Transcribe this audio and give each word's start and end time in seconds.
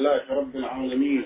لله 0.00 0.22
رب 0.30 0.56
العالمين. 0.56 1.24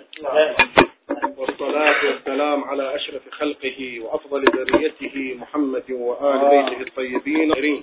والصلاة 1.36 2.04
والسلام 2.04 2.64
على 2.64 2.96
أشرف 2.96 3.22
خلقه 3.30 4.00
وأفضل 4.00 4.44
ذريته 4.44 5.36
محمد 5.40 5.84
وآل 5.90 6.38
بيته 6.38 6.80
الطيبين. 6.82 7.82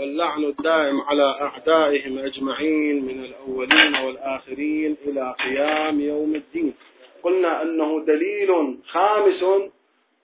واللعن 0.00 0.44
الدائم 0.44 1.00
على 1.00 1.38
أعدائهم 1.40 2.18
أجمعين 2.18 3.04
من 3.04 3.24
الأولين 3.24 3.94
والآخرين 3.96 4.96
إلى 5.06 5.34
قيام 5.44 6.00
يوم 6.00 6.34
الدين. 6.34 6.74
قلنا 7.22 7.62
أنه 7.62 8.04
دليل 8.04 8.78
خامس 8.88 9.42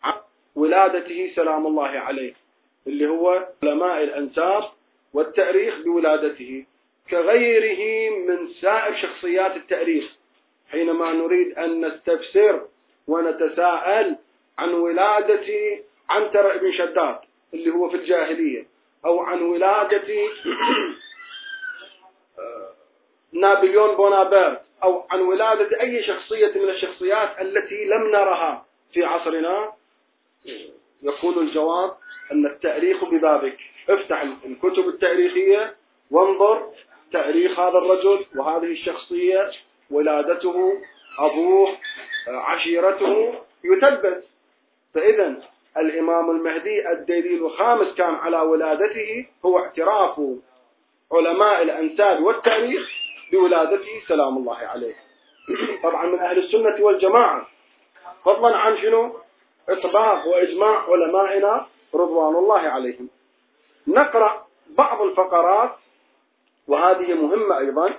عن 0.03 0.15
ولادته 0.57 1.33
سلام 1.37 1.67
الله 1.67 1.89
عليه 1.89 2.35
اللي 2.87 3.07
هو 3.07 3.49
علماء 3.63 4.03
الأنساب 4.05 4.63
والتأريخ 5.15 5.75
بولادته. 5.85 6.65
كغيره 7.11 8.11
من 8.11 8.49
سائر 8.61 8.97
شخصيات 9.03 9.57
التاريخ 9.57 10.05
حينما 10.71 11.13
نريد 11.13 11.59
أن 11.59 11.87
نستفسر 11.87 12.67
ونتساءل 13.09 14.17
عن 14.59 14.75
ولادة 14.75 15.79
عنتر 16.11 16.59
بن 16.59 16.73
شداد 16.73 17.19
اللي 17.55 17.71
هو 17.71 17.91
في 17.91 17.97
الجاهلية 17.97 18.67
أو 19.05 19.21
عن 19.21 19.43
ولادة 19.43 20.07
نابليون 23.43 23.97
بونابرت 23.97 24.61
أو 24.83 25.07
عن 25.11 25.21
ولادة 25.21 25.81
أي 25.81 26.03
شخصية 26.03 26.53
من 26.55 26.71
الشخصيات 26.71 27.41
التي 27.41 27.85
لم 27.85 28.11
نرها 28.13 28.67
في 28.93 29.05
عصرنا 29.05 29.73
يكون 31.03 31.39
الجواب 31.39 31.97
أن 32.33 32.47
التاريخ 32.47 33.05
ببابك. 33.05 33.57
افتح 33.89 34.23
الكتب 34.45 34.89
التاريخية 34.89 35.77
وانظر 36.11 36.71
تاريخ 37.15 37.61
هذا 37.61 37.79
الرجل 37.79 38.27
وهذه 38.37 38.73
الشخصية 38.73 39.51
ولادته 39.91 40.73
أبوه 41.19 41.69
عشيرته 42.29 43.35
يثبت 43.65 44.25
فإذا 44.95 45.35
الإمام 45.77 46.31
المهدي 46.31 46.89
الدليل 46.93 47.47
الخامس 47.47 47.95
كان 47.95 48.15
على 48.15 48.37
ولادته 48.37 49.27
هو 49.45 49.59
اعتراف 49.59 50.21
علماء 51.13 51.63
الأنساب 51.63 52.23
والتاريخ 52.23 52.91
بولادته 53.33 54.03
سلام 54.09 54.37
الله 54.37 54.57
عليه. 54.57 54.95
طبعا 55.83 56.07
من 56.07 56.19
أهل 56.19 56.39
السنة 56.39 56.85
والجماعة. 56.85 57.47
فضلا 58.25 58.57
عن 58.57 58.79
شنو؟ 58.79 59.17
إطباق 59.69 60.27
وإجماع 60.27 60.91
علمائنا 60.91 61.67
رضوان 61.95 62.37
الله 62.37 62.59
عليهم. 62.61 63.09
نقرأ 63.89 64.47
بعض 64.79 65.03
الفقرات 65.03 65.71
وهذه 66.69 67.15
مهمة 67.15 67.59
أيضا. 67.59 67.95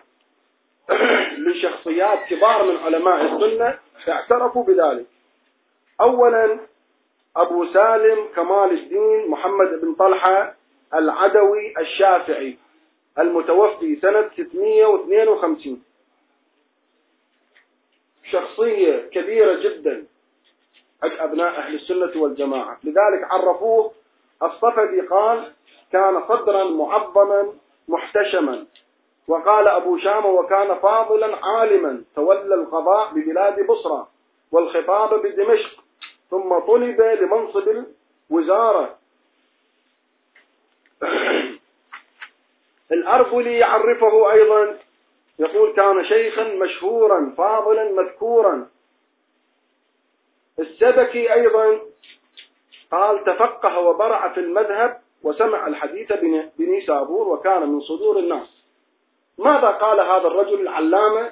لشخصيات 1.46 2.20
كبار 2.30 2.64
من 2.64 2.78
علماء 2.78 3.22
السنة 3.22 3.80
اعترفوا 4.08 4.64
بذلك. 4.64 5.06
أولا 6.02 6.60
أبو 7.36 7.66
سالم 7.74 8.28
كمال 8.36 8.72
الدين 8.72 9.30
محمد 9.30 9.82
بن 9.82 9.94
طلحة 9.94 10.56
العدوي 10.94 11.74
الشافعي 11.80 12.58
المتوفي 13.20 13.96
سنة 13.96 14.30
652 14.36 15.84
شخصية 18.32 19.10
كبيرة 19.12 19.60
جدا. 19.60 20.06
أبناء 21.04 21.60
أهل 21.60 21.76
السنة 21.76 22.22
والجماعة. 22.22 22.80
لذلك 22.84 23.24
عرفوه. 23.32 23.92
الصفدي 24.44 25.02
قال 25.02 25.52
كان 25.92 26.28
صدرا 26.28 26.64
معظما 26.64 27.54
محتشما. 27.88 28.66
وقال 29.28 29.68
أبو 29.68 29.98
شام 29.98 30.26
وكان 30.26 30.80
فاضلا 30.80 31.46
عالما. 31.46 32.04
تولى 32.16 32.56
القضاء 32.56 33.14
ببلاد 33.14 33.68
بصرى 33.68 34.08
والخطاب 34.52 35.22
بدمشق. 35.22 35.84
ثم 36.32 36.60
طلب 36.60 37.02
لمنصب 37.02 37.86
الوزارة. 38.32 38.98
الأربلي 42.92 43.58
يعرفه 43.58 44.32
أيضا. 44.32 44.78
يقول 45.40 45.76
كان 45.76 46.06
شيخا 46.06 46.44
مشهورا 46.44 47.34
فاضلا 47.38 47.92
مذكورا. 47.92 48.70
السبكي 50.60 51.34
أيضا 51.34 51.80
قال 52.92 53.24
تفقه 53.24 53.80
وبرع 53.80 54.34
في 54.34 54.40
المذهب 54.40 55.02
وسمع 55.24 55.68
الحديث 55.68 56.14
بنيسابور 56.58 57.28
وكان 57.28 57.70
من 57.70 57.82
صدور 57.82 58.20
الناس. 58.20 58.48
ماذا 59.38 59.68
قال 59.68 60.00
هذا 60.00 60.28
الرجل 60.28 60.62
العلامة 60.62 61.32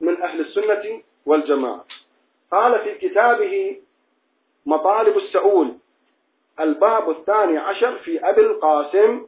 من 0.00 0.22
أهل 0.22 0.40
السنة 0.40 1.00
والجماعة؟ 1.26 1.84
قال 2.52 2.80
في 2.84 3.08
كتابه 3.08 3.76
مطالب 4.66 5.16
السؤول 5.16 5.74
الباب 6.60 7.10
الثاني 7.10 7.58
عشر 7.58 7.98
في 7.98 8.28
أبي 8.28 8.40
القاسم 8.40 9.26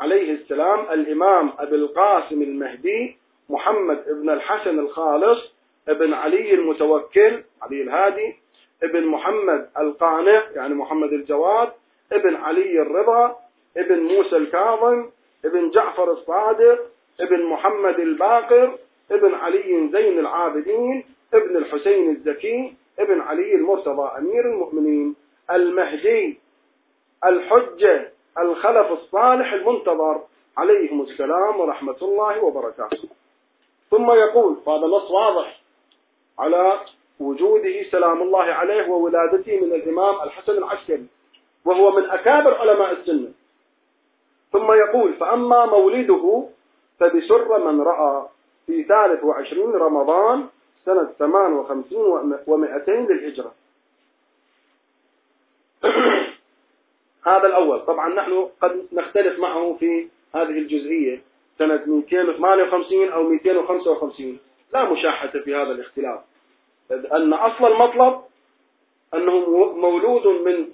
عليه 0.00 0.32
السلام 0.32 0.80
الإمام 0.80 1.52
أبي 1.58 1.76
القاسم 1.76 2.42
المهدي 2.42 3.16
محمد 3.50 4.08
ابن 4.08 4.30
الحسن 4.30 4.78
الخالص 4.78 5.40
ابن 5.88 6.14
علي 6.14 6.54
المتوكل 6.54 7.42
علي 7.62 7.82
الهادي 7.82 8.36
ابن 8.82 9.06
محمد 9.06 9.68
القانع 9.78 10.42
يعني 10.54 10.74
محمد 10.74 11.12
الجواد 11.12 11.72
ابن 12.12 12.36
علي 12.36 12.82
الرضا 12.82 13.36
ابن 13.76 13.98
موسى 14.00 14.36
الكاظم 14.36 15.10
ابن 15.44 15.70
جعفر 15.70 16.12
الصادق 16.12 16.78
ابن 17.20 17.44
محمد 17.44 17.98
الباقر 18.00 18.78
ابن 19.10 19.34
علي 19.34 19.88
زين 19.92 20.18
العابدين 20.18 21.04
ابن 21.34 21.56
الحسين 21.56 22.10
الزكي 22.10 22.74
ابن 22.98 23.20
علي 23.20 23.54
المرتضى 23.54 24.18
أمير 24.18 24.44
المؤمنين 24.44 25.16
المهدي 25.50 26.38
الحجة 27.24 28.12
الخلف 28.38 28.92
الصالح 28.92 29.52
المنتظر 29.52 30.22
عليهم 30.56 31.02
السلام 31.02 31.60
ورحمة 31.60 31.96
الله 32.02 32.44
وبركاته. 32.44 33.08
ثم 33.90 34.10
يقول 34.10 34.56
هذا 34.68 34.86
نص 34.86 35.10
واضح 35.10 35.60
على 36.38 36.80
وجوده 37.20 37.82
سلام 37.90 38.22
الله 38.22 38.42
عليه 38.42 38.88
وولادته 38.88 39.60
من 39.60 39.72
الإمام 39.74 40.22
الحسن 40.22 40.52
العسكري. 40.52 41.06
وهو 41.64 41.90
من 41.90 42.10
أكابر 42.10 42.54
علماء 42.54 42.92
السنة. 42.92 43.32
ثم 44.52 44.72
يقول 44.72 45.12
فأما 45.12 45.66
مولده 45.66 46.48
فبسر 47.00 47.72
من 47.72 47.80
رأى 47.80 48.26
في 48.66 48.84
ثالث 48.84 49.24
وعشرين 49.24 49.72
رمضان 49.72 50.46
سنة 50.86 51.04
ثمان 51.18 51.52
وخمسين 51.52 52.00
ومائتين 52.46 53.06
للهجرة. 53.06 53.54
هذا 57.26 57.46
الأول. 57.46 57.80
طبعا 57.80 58.14
نحن 58.14 58.48
قد 58.60 58.86
نختلف 58.92 59.38
معه 59.38 59.76
في 59.80 60.08
هذه 60.34 60.58
الجزئية. 60.58 61.22
سنة 61.58 61.82
258 61.86 63.08
أو 63.08 63.22
255 63.22 64.38
لا 64.72 64.84
مشاحة 64.84 65.28
في 65.28 65.54
هذا 65.54 65.72
الاختلاف. 65.72 66.20
أن 66.90 67.32
أصل 67.32 67.66
المطلب 67.66 68.20
أنه 69.14 69.40
مولود 69.74 70.26
من 70.26 70.66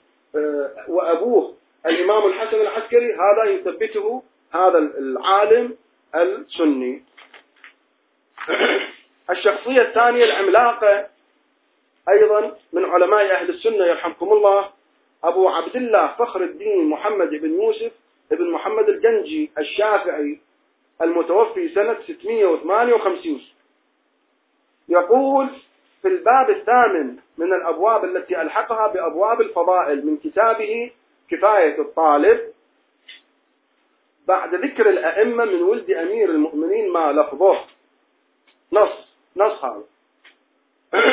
وأبوه 0.89 1.55
الإمام 1.87 2.27
الحسن 2.27 2.61
العسكري 2.61 3.15
هذا 3.15 3.51
يثبته 3.51 4.23
هذا 4.53 4.79
العالم 4.79 5.77
السني. 6.15 7.03
الشخصية 9.31 9.83
الثانية 9.83 10.25
العملاقة 10.25 11.07
أيضا 12.09 12.57
من 12.73 12.85
علماء 12.85 13.35
أهل 13.35 13.51
السنة 13.51 13.85
يرحمكم 13.85 14.33
الله 14.33 14.71
أبو 15.25 15.49
عبد 15.49 15.77
الله 15.77 16.15
فخر 16.19 16.45
الدين 16.45 16.85
محمد 16.85 17.31
بن 17.31 17.63
يوسف 17.63 17.93
بن 18.31 18.51
محمد 18.51 18.89
الجنجي 18.89 19.51
الشافعي 19.59 20.41
المتوفي 21.03 21.69
سنة 21.75 21.97
658 22.07 23.41
يقول 24.89 25.49
في 26.03 26.09
الباب 26.09 26.51
الثامن 26.51 27.17
من 27.39 27.55
الأبواب 27.55 28.05
التي 28.05 28.43
ألحقها 28.43 28.87
بأبواب 28.87 29.41
الفضائل 29.41 30.07
من 30.07 30.17
كتابه 30.17 30.91
كفاية 31.31 31.81
الطالب. 31.81 32.41
بعد 34.29 34.55
ذكر 34.55 34.91
الأئمة 34.91 35.45
من 35.45 35.63
ولد 35.63 35.91
أمير 35.91 36.31
المؤمنين 36.31 36.93
ما 36.93 37.13
لفظه. 37.13 37.65
نص 38.73 38.91
نص 39.37 39.65
هذا. 39.65 39.83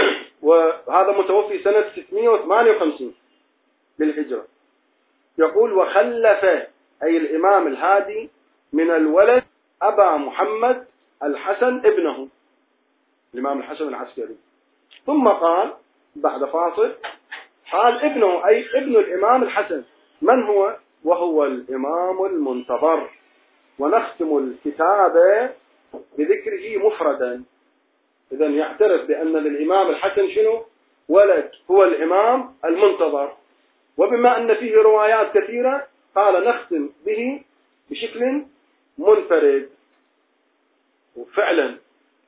وهذا 0.48 1.12
متوفي 1.12 1.63
سنة 1.63 1.89
658 1.95 3.13
للهجرة. 4.00 4.45
يقول 5.38 5.74
وخلف 5.74 6.44
أي 7.04 7.18
الإمام 7.18 7.68
الهادي 7.68 8.30
من 8.74 8.92
الولد 8.92 9.44
أبا 9.81 10.18
محمد 10.18 10.88
الحسن 11.24 11.78
ابنه. 11.78 12.28
الإمام 13.34 13.60
الحسن 13.60 13.88
العسكري. 13.88 14.38
ثم 15.06 15.28
قال 15.28 15.74
بعد 16.16 16.46
فاصل 16.46 16.94
قال 17.72 18.06
ابنه 18.06 18.48
أي 18.48 18.66
ابن 18.76 18.96
الإمام 18.96 19.44
الحسن 19.44 19.84
من 20.22 20.44
هو؟ 20.44 20.76
وهو 21.04 21.46
الإمام 21.46 22.26
المنتظر. 22.26 23.10
ونختم 23.80 24.38
الكتاب 24.38 25.14
بذكره 26.18 26.88
مفردا. 26.88 27.44
إذا 28.32 28.46
يعترف 28.46 29.08
بأن 29.08 29.34
للإمام 29.34 29.90
الحسن 29.90 30.30
شنو؟ 30.30 30.66
ولد 31.10 31.52
هو 31.72 31.84
الإمام 31.84 32.56
المنتظر. 32.66 33.34
وبما 33.98 34.38
أن 34.38 34.56
فيه 34.56 34.76
روايات 34.76 35.38
كثيرة 35.38 35.88
قال 36.16 36.44
نختم 36.48 36.90
به 37.06 37.42
بشكل 37.90 38.46
منفرد. 38.98 39.70
وفعلا 41.16 41.78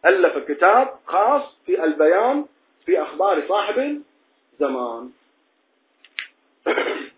ألف 0.06 0.38
كتاب 0.51 0.89
خاص 1.06 1.42
في 1.66 1.83
البيان 1.83 2.45
في 2.85 3.01
أخبار 3.01 3.47
صاحب 3.47 4.01
الزمان. 4.53 5.11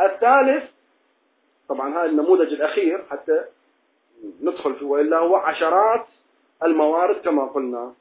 الثالث 0.00 0.64
طبعا 1.68 1.94
هذا 1.94 2.10
النموذج 2.10 2.52
الأخير 2.52 3.04
حتى 3.10 3.44
ندخل 4.42 4.74
فيه 4.74 4.86
وإلا 4.86 5.18
هو 5.18 5.36
عشرات 5.36 6.06
الموارد 6.64 7.16
كما 7.16 7.46
قلنا 7.46 7.94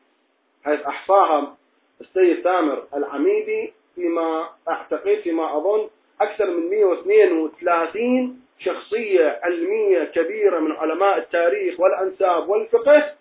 حيث 0.65 0.81
أحصاها 0.81 1.55
السيد 2.01 2.43
تامر 2.43 2.83
العميدي 2.93 3.73
فيما 3.95 4.49
أعتقد 4.69 5.19
فيما 5.23 5.57
أظن 5.57 5.89
أكثر 6.21 6.49
من 6.49 6.69
132 6.69 8.41
شخصية 8.59 9.39
علمية 9.43 10.03
كبيرة 10.03 10.59
من 10.59 10.71
علماء 10.71 11.17
التاريخ 11.17 11.79
والأنساب 11.79 12.49
والفقه 12.49 13.13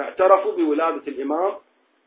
اعترفوا 0.00 0.52
بولادة 0.52 1.02
الإمام 1.08 1.52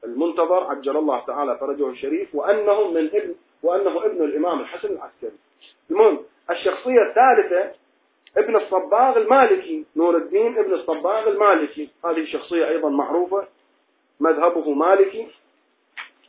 المنتظر 0.04 0.64
عجل 0.64 0.98
الله 0.98 1.20
تعالى 1.20 1.58
فرجه 1.58 1.90
الشريف 1.90 2.36
وأنه 2.36 2.88
من 2.92 3.06
ابن 3.08 3.36
وأنه 3.64 4.06
ابن 4.06 4.24
الإمام 4.24 4.60
الحسن 4.60 4.88
العسكري. 4.88 5.38
المهم 5.92 6.20
الشخصية 6.50 7.02
الثالثة 7.02 7.72
ابن 8.38 8.56
الصباغ 8.56 9.18
المالكي 9.18 9.86
نور 9.96 10.18
الدين 10.18 10.58
ابن 10.58 10.74
الصباغ 10.74 11.28
المالكي. 11.28 11.90
هذه 12.06 12.26
شخصية 12.26 12.68
أيضا 12.68 12.90
معروفة 12.90 13.48
مذهبه 14.20 14.74
مالكي. 14.74 15.28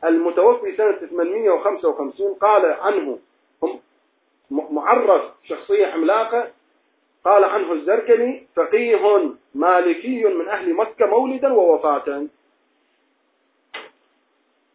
المتوفي 0.03 0.77
سنة 0.77 0.91
855 0.91 2.33
قال 2.33 2.65
عنه 2.65 3.19
معرف 4.51 5.21
شخصية 5.43 5.87
عملاقة 5.87 6.47
قال 7.25 7.43
عنه 7.43 7.73
الزركلي 7.73 8.43
فقيه 8.55 9.33
مالكي 9.55 10.23
من 10.23 10.47
أهل 10.47 10.73
مكة 10.73 11.05
مولدا 11.05 11.53
ووفاة. 11.53 12.27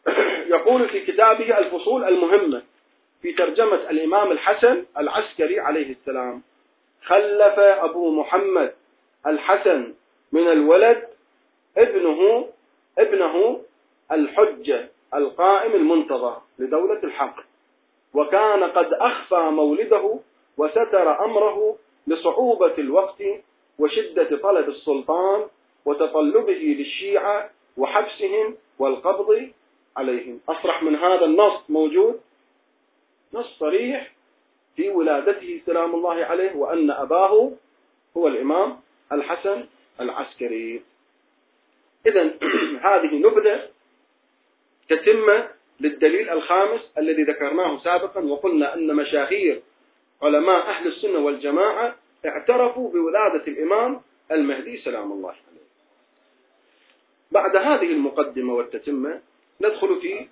يقول 0.56 0.88
في 0.88 1.06
كتابه 1.06 1.58
الفصول 1.58 2.04
المهمة 2.04 2.62
في 3.22 3.32
ترجمة 3.32 3.90
الإمام 3.90 4.32
الحسن 4.32 4.84
العسكري 4.98 5.60
عليه 5.60 5.93
السلام 5.93 6.43
خلف 7.02 7.58
أبو 7.58 8.10
محمد 8.10 8.75
الحسن 9.26 9.94
من 10.32 10.52
الولد 10.52 11.08
ابنه 11.78 12.48
ابنه 12.98 13.60
الحجة 14.12 14.88
القائم 15.14 15.75
المنتظر 15.75 16.40
لدولة 16.58 17.00
الحق. 17.04 17.37
وكان 18.14 18.64
قد 18.64 18.93
أخفى 18.93 19.50
مولده 19.50 20.19
وستر 20.58 21.25
أمره 21.25 21.76
لصعوبة 22.06 22.75
الوقت 22.79 23.23
وشدة 23.79 24.37
طلب 24.37 24.69
السلطان 24.69 25.47
وتطلبه 25.85 26.53
للشيعة 26.79 27.50
وحبسهم 27.76 28.56
والقبض 28.79 29.50
عليهم. 29.97 30.41
أصرح 30.49 30.82
من 30.82 30.97
هذا 30.97 31.25
النص 31.25 31.61
موجود. 31.69 32.20
نص 33.35 33.58
صريح 33.58 34.12
في 34.76 34.88
ولادته 34.88 35.61
سلام 35.67 35.94
الله 35.94 36.25
عليه 36.25 36.56
وأن 36.56 36.91
أباه 36.91 37.53
هو 38.17 38.29
الإمام 38.29 38.81
الحسن 39.12 39.64
العسكري. 40.00 40.82
إذا 42.06 42.23
هذه 42.88 43.14
نبذة 43.14 43.69
تتمة 44.88 45.49
للدليل 45.81 46.31
الخامس 46.31 46.81
الذي 46.99 47.23
ذكرناه 47.23 47.79
سابقا 47.85 48.20
وقلنا 48.20 48.75
أن 48.75 48.97
مشاهير 48.97 49.62
علماء 50.22 50.66
أهل 50.70 50.86
السنة 50.86 51.18
والجماعة 51.18 51.96
اعترفوا 52.26 52.90
بولادة 52.90 53.46
الإمام 53.46 54.00
المهدي 54.30 54.82
سلام 54.82 55.12
الله 55.12 55.28
عليه. 55.28 55.66
بعد 57.32 57.56
هذه 57.56 57.92
المقدمة 57.92 58.54
والتتمة 58.54 59.20
ندخل 59.60 60.00
في 60.00 60.28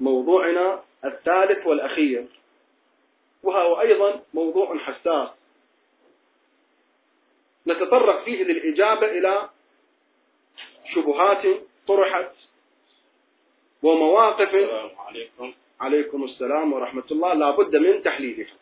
موضوعنا 0.00 0.82
الثالث 1.04 1.66
والأخير 1.66 2.26
وهو 3.42 3.80
أيضا 3.80 4.22
موضوع 4.34 4.78
حساس. 4.78 5.28
نتطرق 7.66 8.24
فيه 8.24 8.44
للإجابة 8.44 9.06
إلى 9.06 9.48
شبهات 10.94 11.42
طرحت 11.88 12.30
ومواقف 13.82 14.54
عليكم. 14.98 15.54
عليكم 15.80 16.24
السلام 16.24 16.72
ورحمة 16.72 17.04
الله. 17.10 17.34
لا 17.34 17.50
بد 17.50 17.76
من 17.76 18.02
تحليلها 18.02 18.52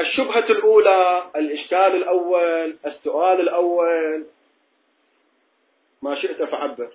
الشبهة 0.00 0.46
الأولى 0.50 1.30
الإشكال 1.36 1.76
الأول 1.76 2.76
السؤال 2.86 3.40
الأول. 3.40 4.26
ما 6.02 6.20
شئت 6.20 6.42
فعبر. 6.42 6.92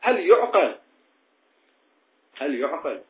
هل 0.00 0.26
يعقل؟ 0.26 0.74
هل 2.36 2.60
يعقل؟ 2.60 3.00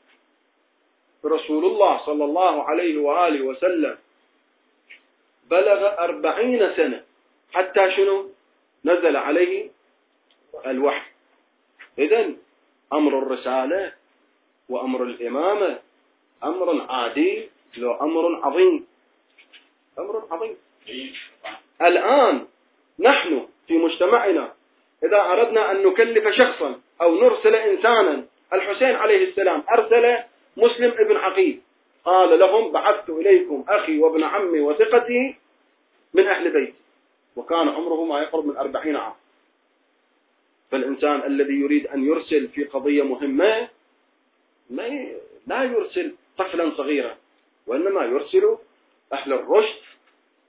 رسول 1.25 1.65
الله 1.65 1.99
صلى 2.07 2.25
الله 2.25 2.63
عليه 2.63 2.99
وآله 3.01 3.43
وسلم 3.43 3.99
بلغ 5.51 5.81
أربعين 5.99 6.73
سنة 6.77 7.03
حتى 7.53 7.93
شنو 7.97 8.31
نزل 8.85 9.17
عليه 9.17 9.71
الوحي 10.67 11.11
إذا 11.99 12.31
أمر 12.93 13.19
الرسالة 13.19 13.93
وأمر 14.69 15.03
الإمامة 15.03 15.79
أمر 16.45 16.87
عادي 16.91 17.49
لو 17.77 17.95
أمر 17.95 18.41
عظيم 18.47 18.87
أمر 19.99 20.23
عظيم 20.31 20.57
الآن 21.83 22.47
نحن 22.99 23.47
في 23.69 23.79
مجتمعنا 23.79 24.53
إذا 25.05 25.21
أردنا 25.21 25.71
أن 25.71 25.87
نكلف 25.87 26.29
شخصا 26.29 26.81
أو 27.03 27.15
نرسل 27.15 27.55
إنسانا 27.55 28.25
الحسين 28.53 28.95
عليه 28.95 29.29
السلام 29.29 29.63
أرسل 29.71 30.19
مسلم 30.57 30.91
ابن 30.99 31.17
عقيل. 31.17 31.61
قال 32.05 32.39
لهم 32.39 32.73
بعثت 32.73 33.11
إليكم 33.11 33.65
أخي 33.69 33.99
وابن 33.99 34.23
عمي 34.25 34.61
وثقتي 34.61 35.35
من 36.15 36.27
أهل 36.27 36.51
بيتي. 36.51 36.75
وكان 37.37 37.69
عمره 37.69 38.05
ما 38.05 38.21
يقرب 38.23 38.47
من 38.47 38.57
أربعين 38.57 38.97
عام. 38.97 39.13
فالإنسان 40.71 41.23
الذي 41.27 41.55
يريد 41.55 41.87
أن 41.87 42.05
يرسل 42.05 42.49
في 42.49 42.65
قضية 42.65 43.03
مهمة 43.03 43.69
ما 44.71 45.09
لا 45.47 45.63
يرسل 45.65 46.15
طفلا 46.39 46.73
صغيرا 46.77 47.17
وإنما 47.67 48.05
يرسل 48.05 48.57
أهل 49.13 49.33
الرشد 49.33 49.83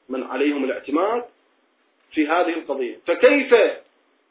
من 0.10 0.24
عليهم 0.24 0.64
الاعتماد 0.64 1.26
في 2.12 2.28
هذه 2.28 2.54
القضية. 2.54 3.00
فكيف 3.08 3.54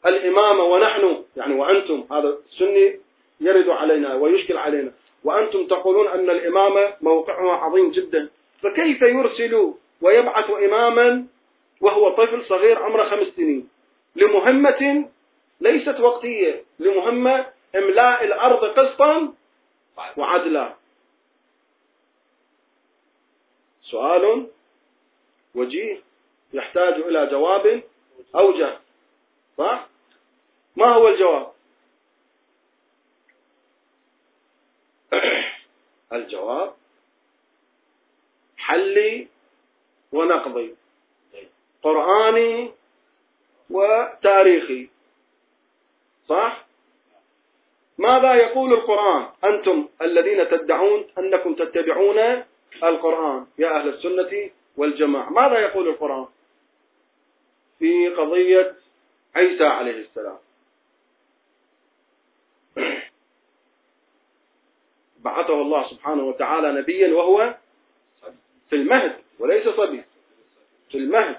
الإمامة 0.06 0.62
ونحن 0.62 1.24
يعني 1.36 1.54
وأنتم 1.54 2.04
هذا 2.10 2.28
السني 2.28 3.00
يرد 3.40 3.68
علينا 3.68 4.14
ويشكل 4.14 4.56
علينا 4.56 4.92
وأنتم 5.24 5.66
تقولون 5.66 6.08
أن 6.08 6.30
الإمامة 6.30 6.94
موقعها 7.00 7.52
عظيم 7.52 7.90
جدا. 7.90 8.30
فكيف 8.62 9.02
يرسل 9.02 9.74
ويبعث 10.02 10.50
إماما 10.50 11.26
وهو 11.80 12.10
طفل 12.10 12.44
صغير 12.48 12.82
عمره 12.82 13.08
خمس 13.08 13.28
سنين؟ 13.36 13.68
لمهمة 14.16 15.08
ليست 15.60 16.00
وقتية. 16.00 16.64
لمهمة 16.78 17.46
إملاء 17.76 18.24
الأرض 18.24 18.64
قسطا 18.64 19.34
وعدلا. 20.16 20.74
سؤال 23.82 24.46
وجيه 25.54 26.00
يحتاج 26.52 26.94
إلى 26.94 27.26
جواب 27.26 27.82
أوجه 28.34 28.78
صح؟ 29.58 29.86
ما 30.76 30.86
هو 30.94 31.08
الجواب؟ 31.08 31.52
الجواب 36.12 36.74
حلي 38.56 39.28
ونقضي. 40.12 40.74
قرآني 41.82 42.70
وتاريخي. 43.70 44.88
صح؟ 46.28 46.66
ماذا 47.98 48.34
يقول 48.34 48.72
القرآن؟ 48.72 49.28
أنتم 49.44 49.88
الذين 50.02 50.48
تدعون 50.48 51.04
أنكم 51.18 51.54
تتبعون 51.54 52.18
القرآن. 52.82 53.46
يا 53.58 53.80
أهل 53.80 53.88
السنة 53.88 54.50
والجماعة. 54.76 55.30
ماذا 55.30 55.58
يقول 55.58 55.88
القرآن؟ 55.88 56.26
في 57.78 58.08
قضية 58.08 58.74
عيسى 59.34 59.64
عليه 59.64 59.98
السلام. 60.00 60.38
بعثه 65.24 65.54
الله 65.62 65.90
سبحانه 65.90 66.24
وتعالى 66.24 66.72
نبيا 66.72 67.14
وهو 67.14 67.54
في 68.70 68.76
المهد 68.76 69.16
وليس 69.38 69.68
صبي 69.68 70.04
في 70.90 70.98
المهد. 70.98 71.36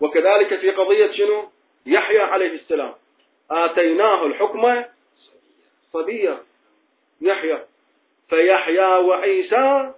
وكذلك 0.00 0.60
في 0.60 0.70
قضية 0.70 1.12
شنو؟ 1.12 1.48
يحيى 1.86 2.20
عليه 2.20 2.52
السلام. 2.52 2.94
آتيناه 3.50 4.26
الحكم 4.26 4.84
صبيا 5.92 6.38
يحيى. 7.20 7.58
فيحيى 8.28 8.86
وعيسى 8.86 9.92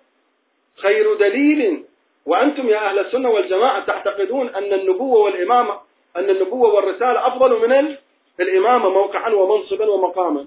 خير 0.76 1.14
دليل. 1.14 1.84
وأنتم 2.26 2.68
يا 2.68 2.90
أهل 2.90 2.98
السنة 2.98 3.30
والجماعة 3.30 3.86
تعتقدون 3.86 4.48
أن 4.48 4.72
النبوة 4.72 5.18
والإمامة 5.18 5.80
أن 6.16 6.30
النبوة 6.30 6.74
والرسالة 6.74 7.26
أفضل 7.26 7.68
من 7.68 7.96
الإمامة 8.40 8.88
موقعا 8.88 9.30
ومنصبا 9.30 9.90
ومقاما. 9.90 10.46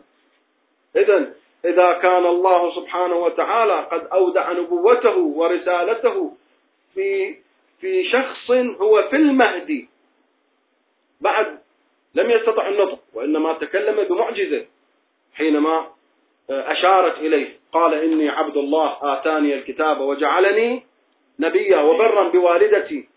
إذا 0.96 1.34
إذا 1.66 1.94
كان 1.94 2.26
الله 2.26 2.76
سبحانه 2.76 3.16
وتعالى 3.16 3.80
قد 3.92 4.08
أودع 4.08 4.52
نبوته 4.52 5.18
ورسالته 5.18 6.32
في 6.94 7.36
في 7.82 8.10
شخص 8.10 8.52
هو 8.82 9.08
في 9.10 9.16
المهدي. 9.16 9.90
بعد 11.22 11.60
لم 12.16 12.30
يستطع 12.30 12.68
النطق 12.68 13.00
وإنما 13.14 13.54
تكلم 13.54 14.04
بمعجزة 14.08 14.66
حينما 15.34 15.88
أشارت 16.50 17.18
إليه. 17.18 17.60
قال 17.72 17.94
إني 17.94 18.30
عبد 18.30 18.58
الله 18.58 18.98
آتاني 19.02 19.54
الكتاب 19.54 20.02
وجعلني 20.02 20.84
نبيا 21.40 21.82
وبرا 21.82 22.30
بوالدتي. 22.30 23.10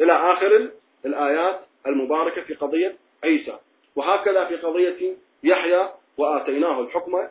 إلى 0.00 0.12
آخر 0.32 0.70
الآيات 1.06 1.60
المباركة 1.86 2.42
في 2.42 2.54
قضية 2.54 2.96
عيسى. 3.24 3.58
وهكذا 3.96 4.44
في 4.44 4.56
قضية 4.56 5.16
يحيى 5.42 5.88
وآتيناه 6.18 6.80
الحكم 6.80 7.28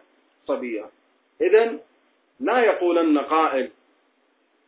صبيا. 0.47 0.85
إذا 1.41 1.79
لا 2.39 2.59
يقولن 2.59 3.17
قائل 3.17 3.71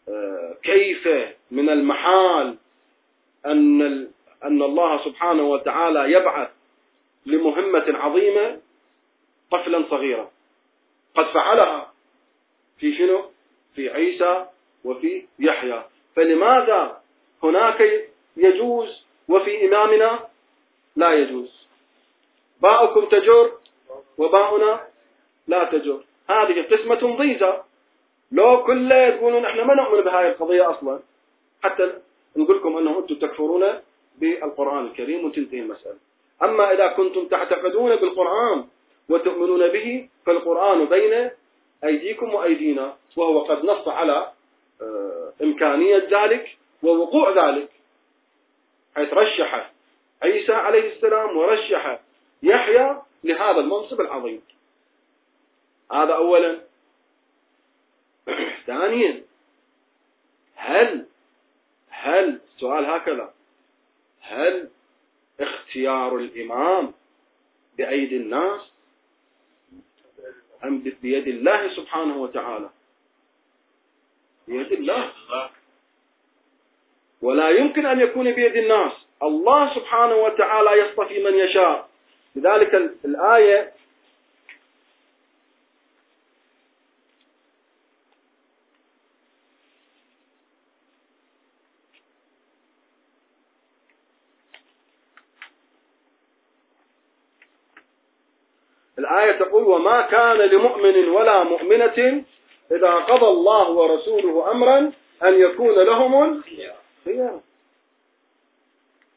آه، 0.09 0.57
كيف 0.63 1.07
من 1.51 1.69
المحال 1.69 2.57
أن 3.45 3.81
أن 4.43 4.61
الله 4.61 5.05
سبحانه 5.05 5.43
وتعالى 5.43 6.11
يبعث 6.11 6.49
لمهمة 7.25 7.85
عظيمة 7.87 8.59
طفلا 9.51 9.85
صغيرا. 9.89 10.31
قد 11.15 11.25
فعلها 11.25 11.93
في 12.79 12.97
شنو؟ 12.97 13.25
في 13.75 13.89
عيسى 13.89 14.45
وفي 14.83 15.25
يحيى. 15.39 15.83
فلماذا 16.15 17.01
هناك 17.43 18.09
يجوز 18.37 19.03
وفي 19.29 19.67
إمامنا 19.67 20.28
لا 20.95 21.13
يجوز. 21.13 21.67
باؤكم 22.61 23.05
تجر 23.05 23.51
وباؤنا 24.17 24.87
لا 25.47 25.63
تجر 25.63 25.99
هذه 26.29 26.61
قسمة 26.71 27.17
ضيزة 27.17 27.63
لو 28.31 28.63
كله 28.63 28.95
يقولون 28.95 29.45
إحنا 29.45 29.63
ما 29.63 29.73
نؤمن 29.73 30.01
بهذه 30.01 30.27
القضية 30.27 30.69
أصلا. 30.69 30.99
حتى 31.63 31.93
نقول 32.35 32.57
لكم 32.57 32.77
انه 32.77 32.99
أنتم 32.99 33.15
تكفرون 33.15 33.63
بالقرآن 34.17 34.85
الكريم 34.85 35.25
وتنتهي 35.25 35.59
المسألة. 35.59 35.97
أما 36.43 36.73
إذا 36.73 36.87
كنتم 36.87 37.27
تعتقدون 37.27 37.95
بالقرآن 37.95 38.65
وتؤمنون 39.09 39.67
به 39.67 40.09
فالقرآن 40.25 40.85
بين 40.85 41.29
أيديكم 41.83 42.33
وأيدينا 42.33 42.95
وهو 43.17 43.39
قد 43.39 43.65
نص 43.65 43.87
على 43.87 44.31
آه، 44.81 45.33
إمكانية 45.43 46.07
ذلك 46.11 46.57
ووقوع 46.83 47.49
ذلك. 47.49 47.69
حيث 48.95 49.13
رشح 49.13 49.71
عيسى 50.23 50.53
عليه 50.53 50.93
السلام 50.93 51.37
ورشح 51.37 51.99
يحيى 52.43 53.01
لهذا 53.23 53.59
المنصب 53.59 54.01
العظيم. 54.01 54.41
هذا 55.91 56.13
أولا. 56.13 56.61
ثانيا 58.67 59.23
هل 60.55 61.05
هل 61.89 62.39
السؤال 62.55 62.85
هكذا 62.85 63.33
هل 64.21 64.69
اختيار 65.39 66.17
الإمام 66.17 66.93
بأيدي 67.77 68.17
الناس 68.17 68.61
أم 70.63 70.79
بيد 71.01 71.27
الله 71.27 71.75
سبحانه 71.75 72.17
وتعالى؟ 72.17 72.69
بيد 74.47 74.71
الله. 74.71 75.11
ولا 77.21 77.49
يمكن 77.49 77.85
أن 77.85 77.99
يكون 77.99 78.31
بيد 78.31 78.55
الناس. 78.55 78.93
الله 79.23 79.75
سبحانه 79.75 80.15
وتعالى 80.15 80.71
يصطفي 80.71 81.23
من 81.23 81.33
يشاء. 81.35 81.89
لذلك 82.35 82.73
الآية 83.05 83.73
الآية 98.99 99.31
تقول 99.31 99.63
وما 99.63 100.01
كان 100.01 100.37
لمؤمن 100.37 101.09
ولا 101.09 101.43
مؤمنة 101.43 102.23
إذا 102.71 102.93
قضى 102.95 103.27
الله 103.27 103.69
ورسوله 103.69 104.51
أمرا 104.51 104.91
أن 105.23 105.33
يكون 105.33 105.75
لهم 105.75 106.23
الخيار. 106.23 107.39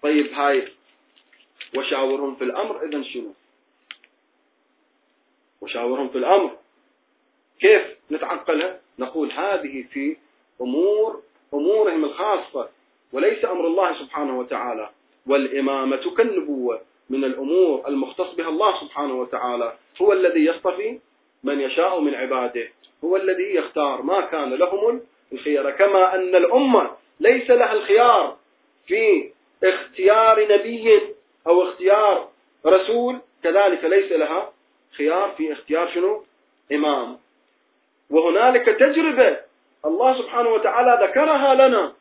طيب 0.03 0.33
هاي 0.33 0.69
وشاورهم 1.77 2.35
في 2.35 2.45
الأمر 2.45 2.85
إذا 2.85 3.03
شنو؟ 3.03 3.33
وشاورهم 5.61 6.09
في 6.09 6.19
الأمر. 6.19 6.57
كيف 7.61 7.83
نتعقلها؟ 8.11 8.81
نقول 8.99 9.33
هذه 9.33 9.85
في 9.93 10.17
أمور 10.61 11.23
أمورهم 11.55 12.05
الخاصة 12.05 12.69
وليس 13.13 13.45
أمر 13.45 13.67
الله 13.67 13.99
سبحانه 13.99 14.39
وتعالى. 14.39 14.91
والإمامة 15.27 16.15
كالنبوة 16.17 16.81
من 17.11 17.25
الأمور 17.25 17.89
المختص 17.89 18.35
بها 18.35 18.49
الله 18.49 18.81
سبحانه 18.81 19.21
وتعالى. 19.21 19.77
هو 20.03 20.13
الذي 20.13 20.45
يصطفي 20.45 20.99
من 21.45 21.61
يشاء 21.61 22.01
من 22.01 22.15
عباده. 22.15 22.69
هو 23.05 23.17
الذي 23.17 23.55
يختار 23.55 24.03
ما 24.03 24.21
كان 24.21 24.55
لهم 24.55 25.01
الخيار. 25.33 25.71
كما 25.71 26.15
أن 26.15 26.35
الأمة 26.37 26.91
ليس 27.21 27.51
لها 27.51 27.73
الخيار 27.73 28.37
في 28.87 29.31
اختيار 29.65 30.55
نبي 30.55 31.15
أو 31.47 31.63
اختيار 31.63 32.29
رسول 32.67 33.21
كذلك 33.43 33.85
ليس 33.85 34.13
لها 34.13 34.53
خيار 34.97 35.31
في 35.37 35.53
اختيار 35.53 35.91
شنو؟ 35.95 36.25
إمام. 36.73 37.19
وهنالك 38.11 38.67
تجربة 38.67 39.37
الله 39.87 40.19
سبحانه 40.23 40.49
وتعالى 40.49 41.07
ذكرها 41.07 41.55
لنا 41.55 41.93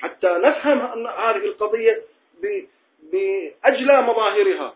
حتى 0.00 0.28
نفهم 0.28 0.80
أن 0.80 1.06
هذه 1.06 1.44
القضية 1.46 2.02
بأجلى 3.12 4.02
مظاهرها. 4.02 4.74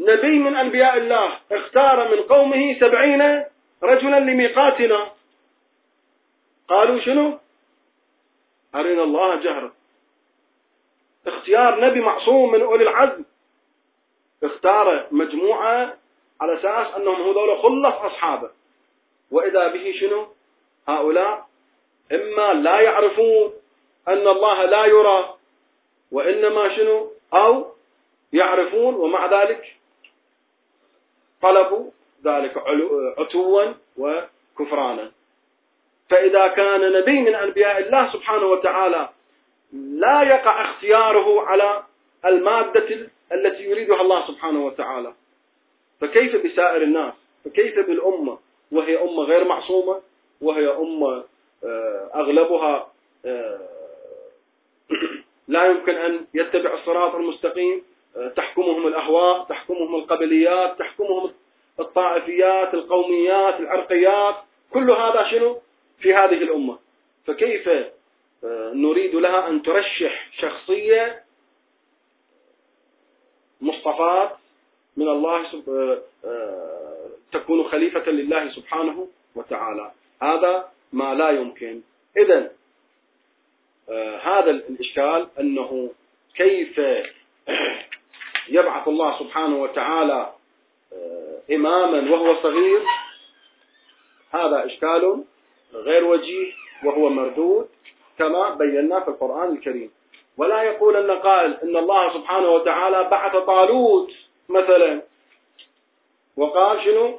نبي 0.00 0.38
من 0.38 0.56
أنبياء 0.56 0.96
الله 0.96 1.38
اختار 1.52 2.16
من 2.16 2.22
قومه 2.22 2.80
سبعين 2.80 3.44
رجلا 3.82 4.20
لميقاتنا. 4.20 5.10
قالوا 6.68 7.00
شنو؟ 7.00 7.38
أرنا 8.74 9.02
الله 9.02 9.36
جهرا. 9.36 9.72
اختيار 11.26 11.80
نبي 11.80 12.00
معصوم 12.00 12.52
من 12.52 12.62
أولي 12.62 12.82
العزم. 12.82 13.24
اختار 14.42 15.06
مجموعة 15.10 15.94
على 16.40 16.54
أساس 16.54 16.94
أنهم 16.96 17.22
هذول 17.22 17.58
خلص 17.58 17.94
أصحابه. 17.94 18.50
وإذا 19.30 19.68
به 19.68 19.94
شنو؟ 20.00 20.26
هؤلاء. 20.88 21.46
إما 22.12 22.52
لا 22.52 22.80
يعرفون 22.80 23.52
أن 24.08 24.28
الله 24.28 24.64
لا 24.64 24.84
يرى 24.84 25.34
وإنما 26.12 26.76
شنو؟ 26.76 27.12
أو 27.34 27.72
يعرفون 28.32 28.94
ومع 28.94 29.42
ذلك 29.42 29.76
طلبوا 31.42 31.90
ذلك 32.24 32.58
عتوا 33.18 33.64
وكفرانا. 33.98 35.12
فإذا 36.10 36.48
كان 36.48 36.92
نبي 36.92 37.20
من 37.20 37.34
أنبياء 37.34 37.78
الله 37.78 38.12
سبحانه 38.12 38.46
وتعالى 38.46 39.08
لا 39.72 40.22
يقع 40.22 40.70
اختياره 40.70 41.42
على 41.42 41.82
المادة 42.24 43.08
التي 43.32 43.62
يريدها 43.62 44.00
الله 44.00 44.26
سبحانه 44.26 44.66
وتعالى. 44.66 45.12
فكيف 46.00 46.36
بسائر 46.46 46.82
الناس؟ 46.82 47.14
فكيف 47.44 47.78
بالأمة؟ 47.78 48.38
وهي 48.72 49.02
أمة 49.02 49.22
غير 49.22 49.44
معصومة؟ 49.44 50.00
وهي 50.40 50.68
أمة 50.68 51.24
آه، 51.64 52.10
أغلبها 52.14 52.88
آه، 53.26 53.60
لا 55.48 55.66
يمكن 55.66 55.94
أن 55.94 56.26
يتبع 56.34 56.74
الصراط 56.74 57.14
المستقيم. 57.14 57.82
آه، 58.16 58.28
تحكمهم 58.28 58.86
الأهواء 58.86 59.44
تحكمهم 59.44 59.94
القبليات 59.94 60.78
تحكمهم 60.78 61.32
الطائفيات 61.80 62.74
القوميات 62.74 63.60
العرقيات. 63.60 64.36
كل 64.72 64.90
هذا 64.90 65.30
شنو؟ 65.30 65.58
في 66.00 66.14
هذه 66.14 66.42
الأمة. 66.42 66.78
فكيف 67.26 67.68
نريد 68.74 69.14
لها 69.14 69.48
أن 69.48 69.62
ترشح 69.62 70.28
شخصية 70.40 71.22
مصطفات 73.60 74.36
من 74.96 75.08
الله 75.08 75.46
آه، 76.24 77.08
تكون 77.32 77.68
خليفة 77.68 78.10
لله 78.10 78.50
سبحانه 78.50 79.08
وتعالى. 79.34 79.92
هذا 80.22 80.68
ما 80.92 81.14
لا 81.14 81.30
يمكن. 81.30 81.80
إذا 82.16 82.50
هذا 84.22 84.50
الإشكال 84.50 85.28
أنه 85.40 85.90
كيف 86.34 86.80
يبعث 88.48 88.88
الله 88.88 89.18
سبحانه 89.18 89.62
وتعالى 89.62 90.32
إماما 91.52 92.10
وهو 92.10 92.42
صغير 92.42 92.82
هذا 94.34 94.66
إشكال 94.66 95.24
غير 95.74 96.04
وجيه 96.04 96.52
وهو 96.84 97.08
مردود. 97.08 97.68
كما 98.18 98.54
بينا 98.54 99.00
في 99.00 99.08
القرآن 99.08 99.52
الكريم. 99.52 99.90
ولا 100.36 100.62
يقول 100.62 100.96
أن 100.96 101.18
قائل 101.18 101.56
إن 101.62 101.76
الله 101.76 102.14
سبحانه 102.14 102.48
وتعالى 102.48 103.04
بعث 103.04 103.36
طالوت 103.36 104.10
مثلا. 104.48 105.02
وقال 106.36 106.84
شنو؟ 106.84 107.18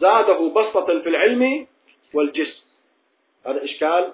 زاده 0.00 0.38
بسطة 0.48 1.00
في 1.00 1.08
العلم 1.08 1.66
والجسم. 2.14 2.64
هذا 3.46 3.64
إشكال 3.64 4.12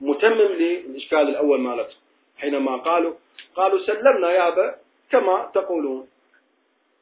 متمم 0.00 0.52
للإشكال 0.60 1.28
الأول 1.28 1.60
مالته. 1.60 1.94
حينما 2.38 2.76
قالوا 2.76 3.14
قالوا 3.56 3.86
سلمنا 3.86 4.32
يا 4.32 4.48
أبا 4.48 4.74
كما 5.10 5.50
تقولون. 5.54 6.08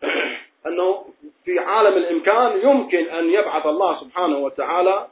أنه 0.67 1.05
في 1.45 1.59
عالم 1.59 1.97
الإمكان 1.97 2.61
يمكن 2.69 3.09
أن 3.09 3.31
يبعث 3.31 3.67
الله 3.67 4.01
سبحانه 4.01 4.39
وتعالى 4.39 5.09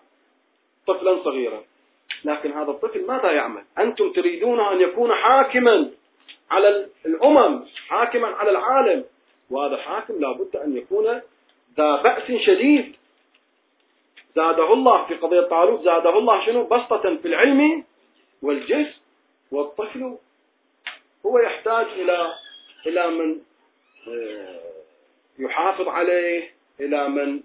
طفلا 0.87 1.25
صغيرا. 1.25 1.63
لكن 2.25 2.53
هذا 2.53 2.71
الطفل 2.71 3.07
ماذا 3.07 3.31
يعمل؟ 3.31 3.63
أنتم 3.79 4.13
تريدون 4.13 4.61
أن 4.61 4.81
يكون 4.81 5.15
حاكما 5.15 5.91
على 6.51 6.89
الأمم 7.07 7.65
حاكما 7.89 8.29
على 8.29 8.51
العالم. 8.51 9.05
وهذا 9.51 9.77
حاكم 9.77 10.21
لابد 10.21 10.57
أن 10.57 10.77
يكون 10.77 11.21
ذا 11.77 11.97
بأس 12.03 12.33
شديد. 12.47 12.95
زاده 14.37 14.73
الله 14.73 15.07
في 15.07 15.15
قضية 15.15 15.41
طالوت 15.41 15.83
زاده 15.83 16.19
الله 16.19 16.47
شنو؟ 16.47 16.65
بسطة 16.65 17.17
في 17.17 17.29
العلم 17.29 17.85
والجسم. 18.43 19.01
والطفل 19.53 20.17
هو 21.27 21.39
يحتاج 21.39 21.87
إلى 21.87 22.33
إلى 22.87 23.11
من 23.11 23.37
آه، 24.09 24.61
يحافظ 25.39 25.89
عليه 25.89 26.51
إلى 26.81 27.09
من 27.09 27.41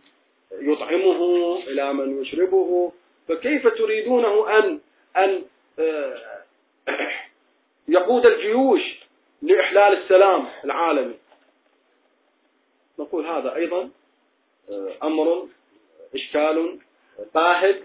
يطعمه 0.51 1.57
إلى 1.67 1.93
من 1.93 2.21
يشربه. 2.21 2.91
فكيف 3.27 3.67
تريدونه 3.67 4.59
أن 4.59 4.79
أن 5.17 5.43
آه، 5.79 6.17
يقود 7.87 8.25
الجيوش 8.25 8.81
لإحلال 9.41 10.03
السلام 10.03 10.47
العالمي؟ 10.65 11.13
نقول 12.99 13.25
هذا 13.25 13.55
أيضا 13.55 13.89
آه، 14.69 14.91
أمر 15.03 15.47
إشكال 16.15 16.79
باهت 17.35 17.81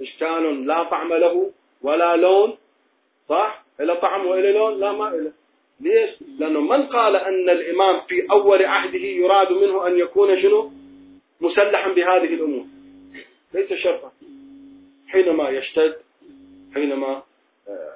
إشكال 0.00 0.66
لا 0.66 0.82
طعم 0.82 1.14
له 1.14 1.50
ولا 1.82 2.16
لون 2.16 2.58
صح؟ 3.28 3.64
إلى 3.80 3.96
طعم 3.96 4.26
وإلى 4.26 4.52
لون؟ 4.52 4.80
لا 4.80 4.92
ما 4.92 5.08
إلى. 5.08 5.32
ليش؟ 5.80 6.10
لأنه 6.38 6.60
من 6.60 6.86
قال 6.86 7.16
أن 7.16 7.50
الإمام 7.50 8.00
في 8.00 8.26
أول 8.30 8.64
عهده 8.64 8.98
يراد 8.98 9.52
منه 9.52 9.86
أن 9.86 9.98
يكون 9.98 10.42
شنو؟ 10.42 10.72
مسلحا 11.40 11.88
بهذه 11.88 12.34
الأمور. 12.34 12.64
ليس 13.54 13.72
شرطا. 13.72 14.12
حينما 15.12 15.48
يشتد 15.48 15.96
حينما 16.74 17.22
آه، 17.68 17.92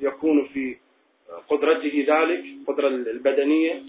يكون 0.00 0.48
في 0.54 0.76
قدرته 1.48 2.04
ذلك 2.08 2.44
قدرة 2.66 2.88
البدنية 2.88 3.82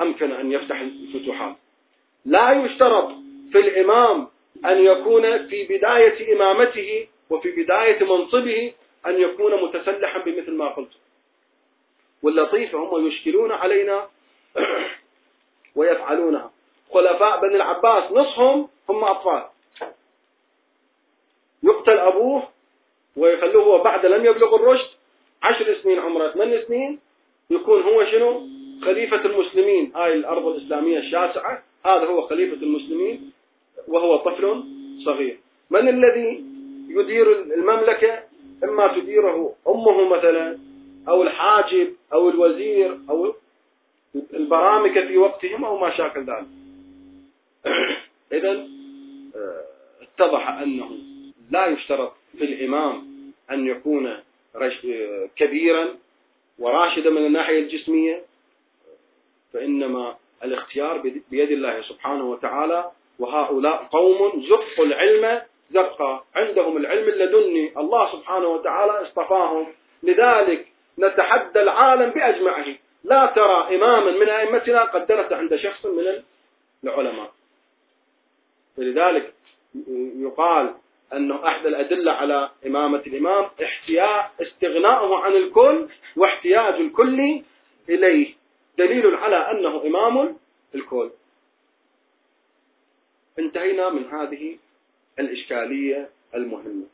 أمكن 0.00 0.32
أن 0.32 0.52
يفتح 0.52 0.80
الفتوحات. 0.80 1.56
لا 2.24 2.64
يشترط 2.64 3.08
في 3.52 3.58
الإمام 3.58 4.28
أن 4.64 4.84
يكون 4.84 5.48
في 5.48 5.64
بداية 5.64 6.36
إمامته 6.36 7.06
وفي 7.30 7.50
بداية 7.50 8.04
منصبه 8.04 8.72
أن 9.06 9.20
يكون 9.20 9.64
متسلحا 9.64 10.18
بمثل 10.18 10.52
ما 10.52 10.68
قلت. 10.68 10.92
واللطيف 12.22 12.74
هم 12.74 13.06
يشكلون 13.06 13.52
علينا 13.52 14.08
ويفعلونها. 15.76 16.50
خلفاء 16.92 17.40
بني 17.40 17.56
العباس 17.56 18.12
نصهم 18.12 18.68
هم 18.88 19.04
أطفال. 19.04 19.53
يقتل 21.64 21.98
أبوه 21.98 22.42
ويخلوه 23.16 23.64
هو 23.64 23.82
بعد 23.82 24.06
لم 24.06 24.26
يبلغ 24.26 24.56
الرشد 24.56 24.88
عشر 25.42 25.76
سنين 25.82 25.98
عمره 25.98 26.30
ثمان 26.30 26.62
سنين 26.68 26.98
يكون 27.50 27.82
هو 27.82 28.04
شنو؟ 28.04 28.40
خليفة 28.82 29.24
المسلمين. 29.24 29.92
هاي 29.96 30.12
الأرض 30.12 30.46
الإسلامية 30.46 30.98
الشاسعة 30.98 31.62
هذا 31.84 32.04
هو 32.04 32.22
خليفة 32.22 32.62
المسلمين 32.62 33.32
وهو 33.88 34.16
طفل 34.16 34.64
صغير. 35.04 35.38
من 35.70 35.88
الذي 35.88 36.44
يدير 36.88 37.42
المملكة؟ 37.42 38.22
إما 38.64 39.00
تديره 39.00 39.54
أمه 39.68 40.08
مثلا 40.16 40.58
أو 41.08 41.22
الحاجب 41.22 41.92
أو 42.12 42.28
الوزير 42.28 42.98
أو 43.10 43.34
البرامكة 44.34 45.06
في 45.06 45.18
وقتهم 45.18 45.64
أو 45.64 45.78
ما 45.78 45.96
شاكل 45.96 46.20
ذلك. 46.20 46.46
إذا 48.32 48.50
آه، 49.36 49.64
اتضح 50.02 50.48
أنه 50.48 51.03
لا 51.54 51.66
يشترط 51.66 52.12
في 52.38 52.44
الإمام 52.44 52.92
أن 53.50 53.66
يكون 53.66 54.04
كبيرا 55.36 55.84
وراشدا 56.58 57.10
من 57.10 57.26
الناحية 57.26 57.58
الجسمية 57.58 58.22
فإنما 59.52 60.16
الاختيار 60.44 60.98
بيد 61.30 61.50
الله 61.50 61.82
سبحانه 61.82 62.24
وتعالى. 62.30 62.90
وهؤلاء 63.18 63.76
قوم 63.92 64.18
زقوا 64.50 64.84
العلم 64.84 65.42
زقا 65.70 66.24
عندهم 66.34 66.76
العلم 66.76 67.08
اللدني 67.08 67.72
الله 67.78 68.12
سبحانه 68.12 68.48
وتعالى 68.48 68.92
اصطفاهم. 69.02 69.66
لذلك 70.02 70.66
نتحدى 70.98 71.60
العالم 71.62 72.10
بأجمعه. 72.10 72.66
لا 73.04 73.32
ترى 73.36 73.76
إماما 73.76 74.10
من 74.10 74.28
أئمتنا 74.28 74.84
قد 74.84 75.06
درس 75.06 75.32
عند 75.32 75.56
شخص 75.56 75.86
من 75.86 76.22
العلماء. 76.84 77.30
فلذلك 78.76 79.34
يقال 80.26 80.74
أنه 81.12 81.48
أحد 81.48 81.66
الأدلة 81.66 82.12
على 82.12 82.50
إمامة 82.66 83.02
الإمام 83.06 83.50
احتياج 83.64 84.24
استغناؤه 84.40 85.18
عن 85.18 85.32
الكل 85.36 85.88
واحتياج 86.16 86.74
الكل 86.74 87.42
إليه. 87.88 88.34
دليل 88.78 89.14
على 89.14 89.36
أنه 89.36 89.82
إمام 89.86 90.36
الكل. 90.74 91.10
انتهينا 93.38 93.88
من 93.88 94.04
هذه 94.04 94.58
الإشكالية 95.18 96.10
المهمة. 96.34 96.86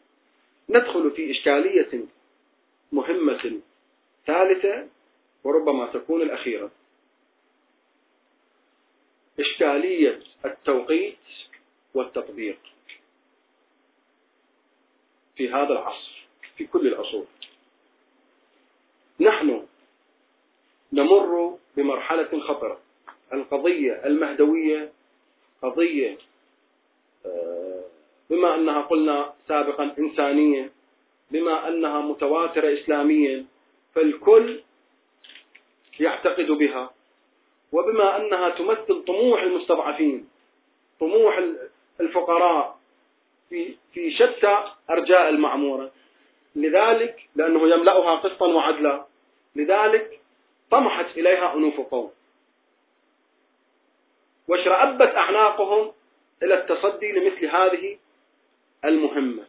ندخل 0.68 1.10
في 1.10 1.30
إشكالية 1.30 2.04
مهمة 2.92 3.60
ثالثة 4.26 4.88
وربما 5.44 5.86
تكون 5.86 6.22
الأخيرة. 6.22 6.70
إشكالية 9.40 10.20
التوقيت 10.44 11.16
والتطبيق. 11.94 12.58
في 15.40 15.48
هذا 15.48 15.72
العصر 15.72 16.26
في 16.56 16.66
كل 16.66 16.86
العصور 16.86 17.26
نحن 19.20 19.66
نمر 20.92 21.58
بمرحلة 21.76 22.40
خطرة. 22.40 22.80
القضية 23.32 23.92
المهدوية 24.04 24.92
قضية 25.62 26.18
آه، 27.26 27.84
بما 28.30 28.54
أنها 28.54 28.80
قلنا 28.80 29.32
سابقا 29.48 29.94
إنسانية 29.98 30.72
بما 31.30 31.68
أنها 31.68 32.00
متواترة 32.00 32.80
إسلاميا 32.80 33.46
فالكل 33.94 34.60
يعتقد 36.00 36.46
بها. 36.46 36.90
وبما 37.72 38.16
أنها 38.16 38.50
تمثل 38.50 39.04
طموح 39.04 39.42
المستضعفين 39.42 40.28
طموح 41.00 41.40
الفقراء 42.00 42.79
في 43.50 43.76
في 43.92 44.10
شتى 44.10 44.64
أرجاء 44.90 45.28
المعمورة. 45.28 45.90
لذلك 46.56 47.28
لأنه 47.36 47.68
يملأها 47.68 48.16
قسطا 48.16 48.46
وعدلا. 48.46 49.04
لذلك 49.56 50.20
طمحت 50.70 51.18
إليها 51.18 51.54
أنوف 51.54 51.80
قوم. 51.80 52.10
واشرأبت 54.48 55.14
أعناقهم 55.16 55.92
إلى 56.42 56.54
التصدي 56.54 57.12
لمثل 57.12 57.46
هذه 57.46 57.98
المهمة. 58.84 59.42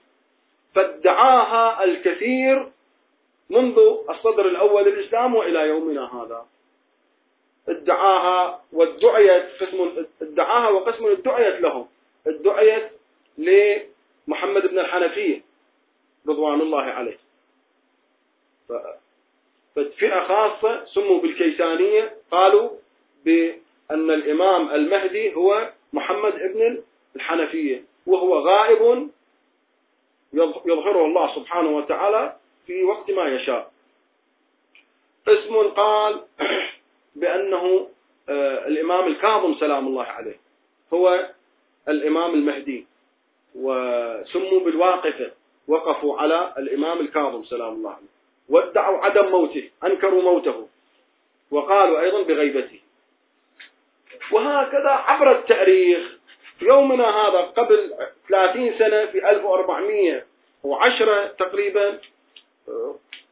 فادعاها 0.75 1.83
الكثير 1.83 2.71
منذ 3.49 3.79
الصدر 4.09 4.45
الأول 4.45 4.85
للإسلام 4.85 5.35
وإلى 5.35 5.67
يومنا 5.67 6.23
هذا. 6.23 6.45
ادعاها 7.69 8.63
وادعيت 8.73 9.45
قسم 9.61 10.05
ادعاها 10.21 10.69
وقسم 10.69 11.05
ادعيت 11.07 11.61
لهم. 11.61 11.87
ادعيت 12.27 12.91
لمحمد 14.27 14.67
بن 14.67 14.79
الحنفية 14.79 15.41
رضوان 16.27 16.62
الله 16.62 16.81
عليه. 16.81 17.17
فئة 19.75 20.27
خاصة 20.27 20.86
سموا 20.86 21.21
بالكيسانية 21.21 22.15
قالوا 22.31 22.69
بأن 23.25 24.12
الإمام 24.12 24.69
المهدي 24.69 25.36
هو 25.36 25.69
محمد 25.93 26.34
ابن 26.34 26.84
الحنفية 27.15 27.84
وهو 28.07 28.39
غائب 28.39 29.10
يظهره 30.65 31.05
الله 31.05 31.36
سبحانه 31.36 31.69
وتعالى 31.69 32.36
في 32.67 32.84
وقت 32.84 33.12
ما 33.12 33.27
يشاء. 33.27 33.71
اسم 35.27 35.57
قال 35.57 36.21
بأنه 37.15 37.88
آه، 38.29 38.67
الإمام 38.67 39.07
الكاظم 39.07 39.55
سلام 39.60 39.88
الله 39.88 40.03
عليه 40.03 40.36
هو 40.93 41.29
الإمام 41.89 42.34
المهدي. 42.34 42.86
وسموا 43.55 44.59
بالواقفة 44.59 45.31
وقفوا 45.67 46.17
على 46.21 46.53
الإمام 46.57 46.99
الكاظم 46.99 47.43
سلام 47.43 47.73
الله 47.73 47.89
عليه. 47.89 48.07
وادعوا 48.49 48.97
عدم 48.97 49.25
موته 49.31 49.69
أنكروا 49.83 50.21
موته. 50.21 50.67
وقالوا 51.51 52.01
أيضا 52.01 52.21
بغيبته. 52.21 52.79
وهكذا 54.31 54.89
عبر 54.89 55.31
التاريخ 55.31 56.17
في 56.59 56.65
يومنا 56.65 57.09
هذا 57.09 57.39
قبل 57.39 57.93
30 58.29 58.73
سنة 58.79 59.05
في 59.05 59.29
1410 59.29 61.27
تقريبا 61.27 61.99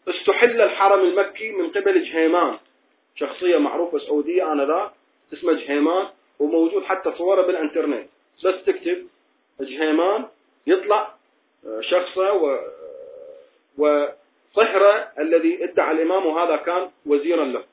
استحل 0.08 0.62
الحرم 0.62 0.99
المكي 0.99 1.51
من 1.51 1.69
قبل 1.69 2.03
جهيمان. 2.03 2.58
شخصية 3.15 3.58
معروفة 3.58 3.99
سعودية 3.99 4.51
آنذاك 4.51 4.91
اسمه 5.34 5.53
جهيمان 5.53 6.08
وموجود 6.39 6.84
حتى 6.84 7.12
صوره 7.17 7.41
بالإنترنت. 7.41 8.10
بس 8.43 8.63
تكتب 8.65 9.08
جهيمان 9.62 10.26
يطلع 10.67 11.13
شخصه 11.82 12.34
و 12.34 12.60
وصهرة 13.78 15.12
الذي 15.19 15.63
ادعى 15.63 15.91
الإمام 15.91 16.26
وهذا 16.26 16.56
كان 16.56 16.89
وزيرا 17.06 17.45
له. 17.45 17.63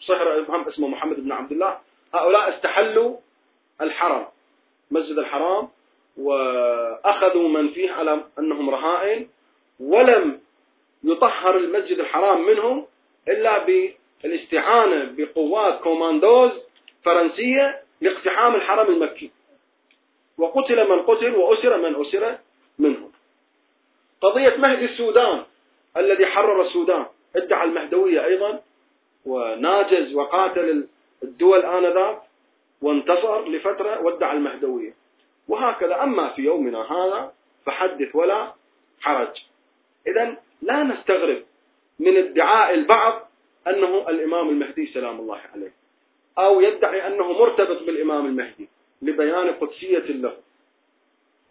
صهرة 0.00 0.68
اسمه 0.68 0.88
محمد 0.88 1.20
بن 1.20 1.32
عبد 1.32 1.52
الله. 1.52 1.78
هؤلاء 2.14 2.56
استحلوا 2.56 3.16
الحرم 3.80 4.26
مسجد 4.90 5.18
الحرام 5.18 5.68
وأخذوا 6.16 7.48
من 7.48 7.68
فيه 7.68 7.92
على 7.92 8.20
أنهم 8.38 8.70
رهائن 8.70 9.28
ولم 9.80 10.40
يطهر 11.04 11.56
المسجد 11.56 11.98
الحرام 11.98 12.46
منهم 12.46 12.86
إلا 13.28 13.66
بالاستعانة 14.22 15.14
بقوات 15.16 15.80
كوماندوز 15.80 16.50
فرنسية 17.04 17.80
لاقتحام 18.00 18.54
الحرم 18.54 18.90
المكي. 18.90 19.30
وقتل 20.38 20.88
من 20.90 21.02
قتل 21.02 21.34
وأسر 21.34 21.76
من 21.76 22.06
أسر 22.06 22.38
منهم. 22.78 23.10
قضية 24.20 24.56
مهدي 24.56 24.84
السودان 24.84 25.42
الذي 25.96 26.26
حرر 26.26 26.62
السودان 26.62 27.06
ادعى 27.36 27.64
المهدوية 27.64 28.24
أيضا 28.24 28.60
وناجز 29.26 30.14
وقاتل 30.14 30.86
الدول 31.22 31.60
آنذاك 31.64 32.18
وانتصر 32.82 33.48
لفترة 33.48 34.02
وادعى 34.02 34.36
المهدوية. 34.36 34.94
وهكذا 35.48 36.02
أما 36.02 36.28
في 36.28 36.42
يومنا 36.42 36.92
هذا 36.92 37.32
فحدث 37.66 38.16
ولا 38.16 38.52
حرج. 39.00 39.36
إذا 40.06 40.36
لا 40.62 40.82
نستغرب 40.82 41.42
من 41.98 42.16
ادعاء 42.16 42.74
البعض 42.74 43.28
أنه 43.68 44.08
الإمام 44.08 44.48
المهدي 44.48 44.86
سلام 44.86 45.20
الله 45.20 45.40
عليه 45.54 45.72
أو 46.38 46.60
يدعي 46.60 47.06
أنه 47.06 47.32
مرتبط 47.32 47.82
بالإمام 47.82 48.26
المهدي. 48.26 48.68
لبيان 49.04 49.54
قدسية 49.54 49.98
له. 49.98 50.36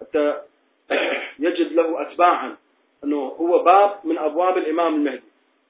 حتى 0.01 0.41
يجد 1.39 1.71
له 1.71 2.01
أتباعا. 2.01 2.57
أنه 3.03 3.17
هو 3.17 3.63
باب 3.63 3.99
من 4.03 4.17
أبواب 4.17 4.57
الإمام 4.57 4.95
المهدي. 4.95 5.23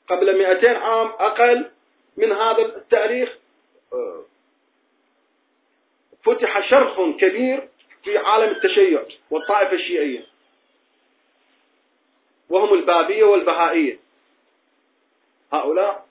قبل 0.08 0.38
200 0.38 0.68
عام 0.78 1.08
أقل 1.08 1.72
من 2.18 2.32
هذا 2.32 2.62
التاريخ 2.62 3.38
فتح 6.24 6.70
شرخ 6.70 7.18
كبير 7.20 7.70
في 8.04 8.18
عالم 8.18 8.52
التشيع 8.52 9.06
والطائفة 9.30 9.74
الشيعية. 9.74 10.26
وهم 12.50 12.74
البابية 12.74 13.24
والبهائية. 13.24 14.00
هؤلاء 15.54 16.06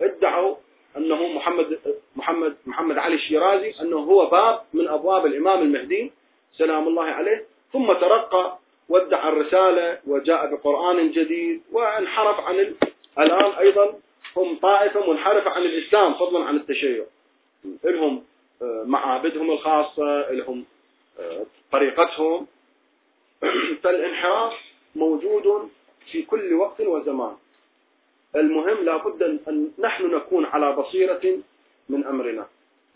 ادعوا 0.00 0.56
أنه 0.96 1.26
محمد 1.26 1.80
محمد 2.22 2.56
محمد 2.66 2.98
علي 2.98 3.14
الشيرازي 3.14 3.74
أنه 3.80 3.98
هو 3.98 4.26
باب 4.26 4.60
من 4.74 4.88
أبواب 4.88 5.26
الإمام 5.26 5.62
المهدي 5.62 6.12
سلام 6.58 6.88
الله 6.88 7.04
عليه. 7.04 7.44
ثم 7.72 7.92
ترقى 7.92 8.58
وادعى 8.88 9.28
الرسالة 9.28 9.98
وجاء 10.06 10.46
بقرآن 10.54 11.10
جديد 11.10 11.62
وانحرف 11.72 12.40
عن 12.40 12.54
ال... 12.54 12.74
الآن 13.18 13.52
أيضا 13.52 13.98
هم 14.36 14.58
طائفة 14.58 15.12
منحرفة 15.12 15.50
عن 15.50 15.62
الإسلام 15.62 16.14
فضلا 16.14 16.44
عن 16.44 16.56
التشيع. 16.56 17.04
لهم 17.84 18.24
آه، 18.62 18.84
معابدهم 18.86 19.50
الخاصة 19.50 20.30
لهم 20.30 20.64
آه، 21.20 21.46
طريقتهم. 21.72 22.46
فالانحراف 23.82 24.52
موجود 24.94 25.70
في 26.12 26.22
كل 26.22 26.54
وقت 26.54 26.80
وزمان. 26.80 27.36
المهم 28.36 28.84
لابد 28.84 29.22
أن 29.22 29.70
نحن 29.78 30.14
نكون 30.14 30.44
على 30.44 30.72
بصيرة 30.72 31.38
من 31.92 32.06
أمرنا. 32.06 32.46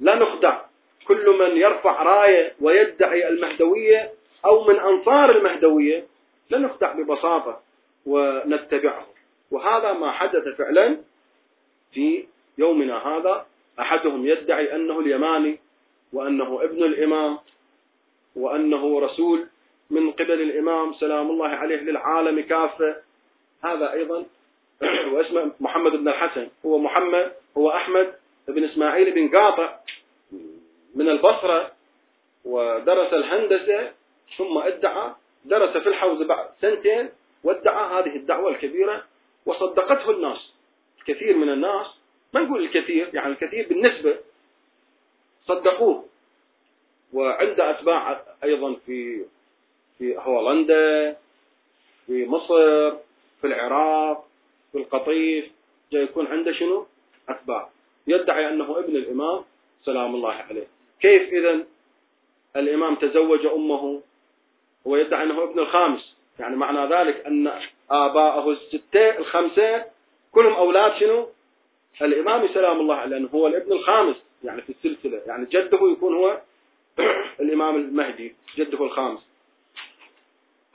لا 0.01 0.15
نخدع. 0.15 0.61
كل 1.09 1.39
من 1.39 1.57
يرفع 1.57 2.03
راية 2.03 2.55
ويدعي 2.61 3.29
المهدوية 3.29 4.11
أو 4.45 4.65
من 4.65 4.79
أنصار 4.79 5.31
المهدوية 5.31 6.05
لا 6.51 6.59
نخدع 6.59 6.93
ببساطة 6.93 7.61
ونتبعه. 8.07 9.07
وهذا 9.51 9.93
ما 9.93 10.13
حدث 10.13 10.49
فعلا 10.59 10.97
في 11.93 12.25
يومنا 12.59 13.09
هذا. 13.09 13.47
أحدهم 13.81 14.27
يدعي 14.27 14.77
أنه 14.77 15.01
اليماني 15.01 15.59
وأنه 16.13 16.61
ابن 16.63 16.85
الإمام 16.85 17.39
وأنه 18.37 19.01
رسول 19.01 19.47
من 19.91 20.11
قبل 20.11 20.41
الإمام. 20.43 20.95
سلام 20.95 21.31
الله 21.31 21.49
عليه 21.49 21.77
للعالم 21.77 22.41
كافة. 22.41 22.97
هذا 23.65 23.93
أيضا. 23.93 24.25
واسمه 25.13 25.53
محمد 25.61 25.93
بن 25.93 26.09
الحسن. 26.09 26.49
هو 26.67 26.79
محمد 26.79 27.33
هو 27.59 27.71
أحمد. 27.71 28.15
بن 28.49 28.65
إسماعيل 28.65 29.15
بن 29.15 29.37
قاطع 29.37 29.79
من 30.95 31.09
البصرة 31.09 31.73
ودرس 32.45 33.13
الهندسة 33.13 33.93
ثم 34.39 34.59
ادعى 34.59 35.13
درس 35.45 35.77
في 35.77 35.89
الحوزة 35.89 36.27
بعد 36.27 36.49
سنتين 36.61 37.09
وادعى 37.45 37.85
هذه 37.99 38.17
الدعوة 38.17 38.51
الكبيرة 38.51 39.05
وصدقته 39.47 40.11
الناس 40.11 40.53
كثير 41.07 41.37
من 41.37 41.49
الناس 41.49 41.87
ما 42.35 42.41
نقول 42.41 42.65
الكثير 42.65 43.11
يعني 43.15 43.33
الكثير 43.33 43.69
بالنسبة 43.69 44.19
صدقوه. 45.47 46.05
وعنده 47.13 47.71
أتباع 47.71 48.23
أيضا 48.45 48.75
في 48.87 49.25
في 49.99 50.17
هولندا 50.19 51.17
في 52.07 52.27
مصر 52.27 52.91
في 53.41 53.45
العراق 53.45 54.29
في 54.73 54.79
القطيف 54.79 55.45
جاي 55.93 56.03
يكون 56.03 56.27
عنده 56.27 56.53
شنو؟ 56.53 56.87
أتباع. 57.29 57.71
يدعي 58.07 58.49
أنه 58.49 58.79
ابن 58.79 58.97
الإمام 58.97 59.45
سلام 59.85 60.15
الله 60.15 60.33
عليه. 60.33 60.67
كيف 61.01 61.23
إذا 61.33 61.67
الإمام 62.57 62.95
تزوج 62.95 63.47
أمه؟ 63.47 64.03
هو 64.87 64.97
يدعي 64.97 65.23
أنه 65.23 65.43
ابن 65.43 65.59
الخامس. 65.59 66.17
يعني 66.39 66.57
معنى 66.57 66.95
ذلك 66.95 67.27
أن 67.27 67.61
آباءه 67.91 68.51
الستة 68.51 69.19
الخمسة 69.19 69.85
كلهم 70.33 70.53
أولاد 70.53 71.01
شنو؟ 71.01 71.29
الإمام 72.03 72.49
سلام 72.55 72.81
الله 72.81 72.95
عليه 72.95 73.11
لأنه 73.11 73.29
هو 73.29 73.47
الابن 73.47 73.73
الخامس. 73.73 74.17
يعني 74.45 74.63
في 74.63 74.71
السلسلة 74.71 75.23
يعني 75.27 75.47
جده 75.47 75.79
يكون 75.93 76.15
هو 76.15 76.41
الإمام 77.41 77.77
المهدي 77.77 78.35
جده 78.57 78.85
الخامس. 78.85 79.21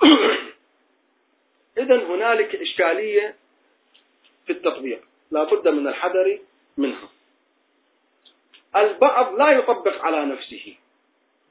إذا 1.78 1.96
هنالك 1.96 2.56
إشكالية 2.56 3.36
في 4.46 4.54
التطبيق 4.54 5.02
لا 5.32 5.44
بد 5.44 5.68
من 5.68 5.88
الحذر 5.88 6.40
منها. 6.78 7.10
البعض 8.76 9.36
لا 9.36 9.52
يطبق 9.52 10.02
على 10.06 10.26
نفسه 10.26 10.76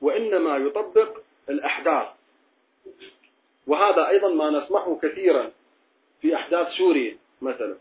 وإنما 0.00 0.56
يطبق 0.56 1.18
الأحداث. 1.48 2.06
وهذا 3.66 4.08
أيضا 4.08 4.28
ما 4.28 4.50
نسمعه 4.50 4.98
كثيرا 5.02 5.50
في 6.20 6.34
أحداث 6.36 6.68
سوريا 6.68 7.16
مثلا. 7.42 7.76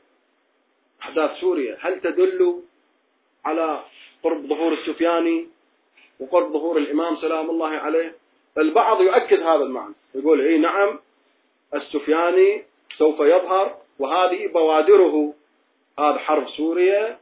أحداث 1.01 1.31
سوريا 1.39 1.77
هل 1.81 2.01
تدل 2.01 2.61
على 3.45 3.83
قرب 4.23 4.47
ظهور 4.47 4.73
السفياني 4.73 5.47
وقرب 6.19 6.51
ظهور 6.53 6.77
الإمام 6.77 7.17
سلام 7.17 7.49
الله 7.49 7.69
عليه؟ 7.69 8.15
البعض 8.57 9.01
يؤكد 9.01 9.39
هذا 9.41 9.63
المعنى 9.63 9.93
يقول 10.15 10.41
إيه 10.41 10.57
نعم 10.57 10.99
السفياني 11.73 12.63
سوف 12.97 13.19
يظهر 13.19 13.77
وهذه 13.99 14.47
بوادره 14.47 15.33
هذا 15.99 16.17
حرب 16.17 16.49
سوريا 16.49 17.19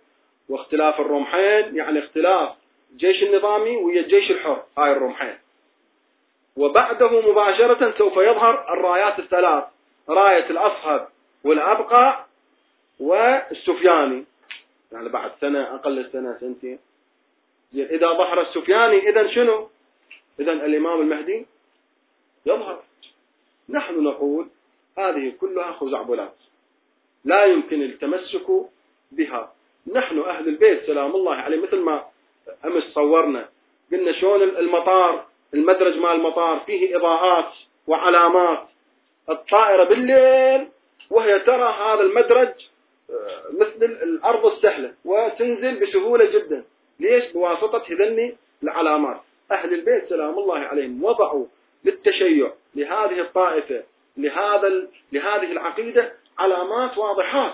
واختلاف 0.49 1.01
الرمحين 1.01 1.75
يعني 1.75 1.99
اختلاف 1.99 2.49
الجيش 2.91 3.23
النظامي 3.23 3.75
ويا 3.75 4.01
الجيش 4.01 4.31
الحر 4.31 4.63
هاي 4.77 4.91
الرمحين. 4.91 5.37
وبعده 6.57 7.31
مباشرة 7.31 7.93
سوف 7.97 8.17
يظهر 8.17 8.73
الرايات 8.73 9.19
الثلاث 9.19 9.63
راية 10.09 10.49
الأصهب 10.49 11.07
والأبقى 11.43 12.25
والسفياني. 12.99 14.25
يعني 14.91 15.09
بعد 15.09 15.31
سنة 15.41 15.75
أقل 15.75 16.09
سنة 16.13 16.37
سنتين. 16.39 16.79
إذا 17.73 18.07
ظهر 18.07 18.41
السفياني 18.41 19.09
إذا 19.09 19.27
شنو؟ 19.27 19.69
إذا 20.39 20.51
الإمام 20.51 21.01
المهدي 21.01 21.45
يظهر. 22.45 22.83
نحن 23.69 24.03
نقول 24.03 24.47
هذه 24.97 25.33
كلها 25.41 25.71
خزعبلات. 25.71 26.35
لا 27.25 27.45
يمكن 27.45 27.81
التمسك 27.81 28.47
بها. 29.11 29.56
نحن 29.93 30.19
أهل 30.19 30.47
البيت 30.47 30.85
سلام 30.85 31.15
الله 31.15 31.35
عليه 31.35 31.57
مثل 31.61 31.77
ما 31.77 32.05
أمس 32.65 32.83
صورنا. 32.83 33.49
قلنا 33.91 34.11
شلون 34.11 34.43
المطار 34.43 35.25
المدرج 35.53 35.97
مال 35.97 36.11
المطار 36.11 36.59
فيه 36.59 36.97
إضاءات 36.97 37.51
وعلامات. 37.87 38.67
الطائرة 39.29 39.83
بالليل 39.83 40.67
وهي 41.09 41.39
ترى 41.39 41.73
هذا 41.73 42.01
المدرج 42.01 42.53
آه، 43.09 43.43
مثل 43.53 43.85
الأرض 43.85 44.45
السهلة 44.45 44.93
وتنزل 45.05 45.79
بسهولة 45.79 46.25
جدا. 46.25 46.63
ليش؟ 46.99 47.31
بواسطة 47.31 47.83
هذني 47.89 48.35
العلامات. 48.63 49.21
أهل 49.51 49.73
البيت 49.73 50.09
سلام 50.09 50.37
الله 50.37 50.59
عليهم 50.59 51.03
وضعوا 51.03 51.45
للتشيع 51.85 52.51
لهذه 52.75 53.21
الطائفة 53.21 53.83
لهذا 54.17 54.87
لهذه 55.11 55.51
العقيدة 55.51 56.13
علامات 56.39 56.97
واضحات. 56.97 57.53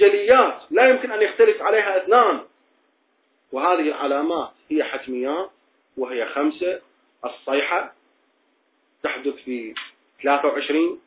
جليات 0.00 0.60
لا 0.70 0.88
يمكن 0.88 1.12
أن 1.12 1.22
يختلف 1.22 1.62
عليها 1.62 2.02
اثنان 2.02 2.40
وهذه 3.52 3.80
العلامات 3.80 4.50
هي 4.70 4.84
حتميات 4.84 5.50
وهي 5.96 6.26
خمسة. 6.26 6.80
الصيحة 7.24 7.92
تحدث 9.02 9.34
في 9.34 9.74
23 10.22 11.00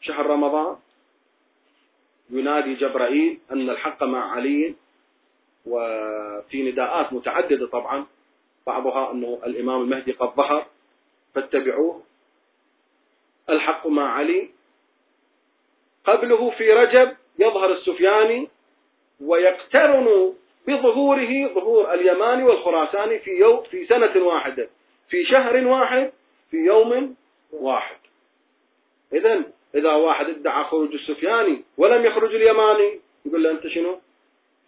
شهر 0.00 0.26
رمضان. 0.26 0.76
ينادي 2.30 2.74
جبرائيل 2.74 3.38
أن 3.52 3.70
الحق 3.70 4.02
مع 4.02 4.32
علي. 4.32 4.74
وفي 5.66 6.70
نداءات 6.70 7.12
متعددة 7.12 7.66
طبعا. 7.66 8.06
بعضها 8.66 9.12
أنه 9.12 9.40
الإمام 9.46 9.82
المهدي 9.82 10.12
قد 10.12 10.28
ظهر. 10.36 10.66
فاتبعوه. 11.34 12.02
الحق 13.50 13.86
مع 13.86 14.14
علي. 14.14 14.50
قبله 16.04 16.50
في 16.50 16.72
رجب 16.72 17.19
يظهر 17.40 17.72
السفياني 17.72 18.48
ويقترن 19.20 20.34
بظهوره 20.68 21.54
ظهور 21.54 21.94
اليماني 21.94 22.44
والخراساني 22.44 23.18
في 23.18 23.30
يوم 23.30 23.62
في 23.62 23.86
سنة 23.86 24.24
واحدة 24.24 24.68
في 25.08 25.24
شهر 25.24 25.66
واحد 25.66 26.12
في 26.50 26.56
يوم 26.56 27.16
واحد. 27.52 27.96
إذا 29.12 29.42
إذا 29.74 29.92
واحد 29.92 30.28
ادعى 30.28 30.64
خروج 30.64 30.92
السفياني 30.92 31.64
ولم 31.78 32.06
يخرج 32.06 32.34
اليماني 32.34 33.00
يقول 33.26 33.42
له 33.42 33.50
أنت 33.50 33.66
شنو؟ 33.66 33.98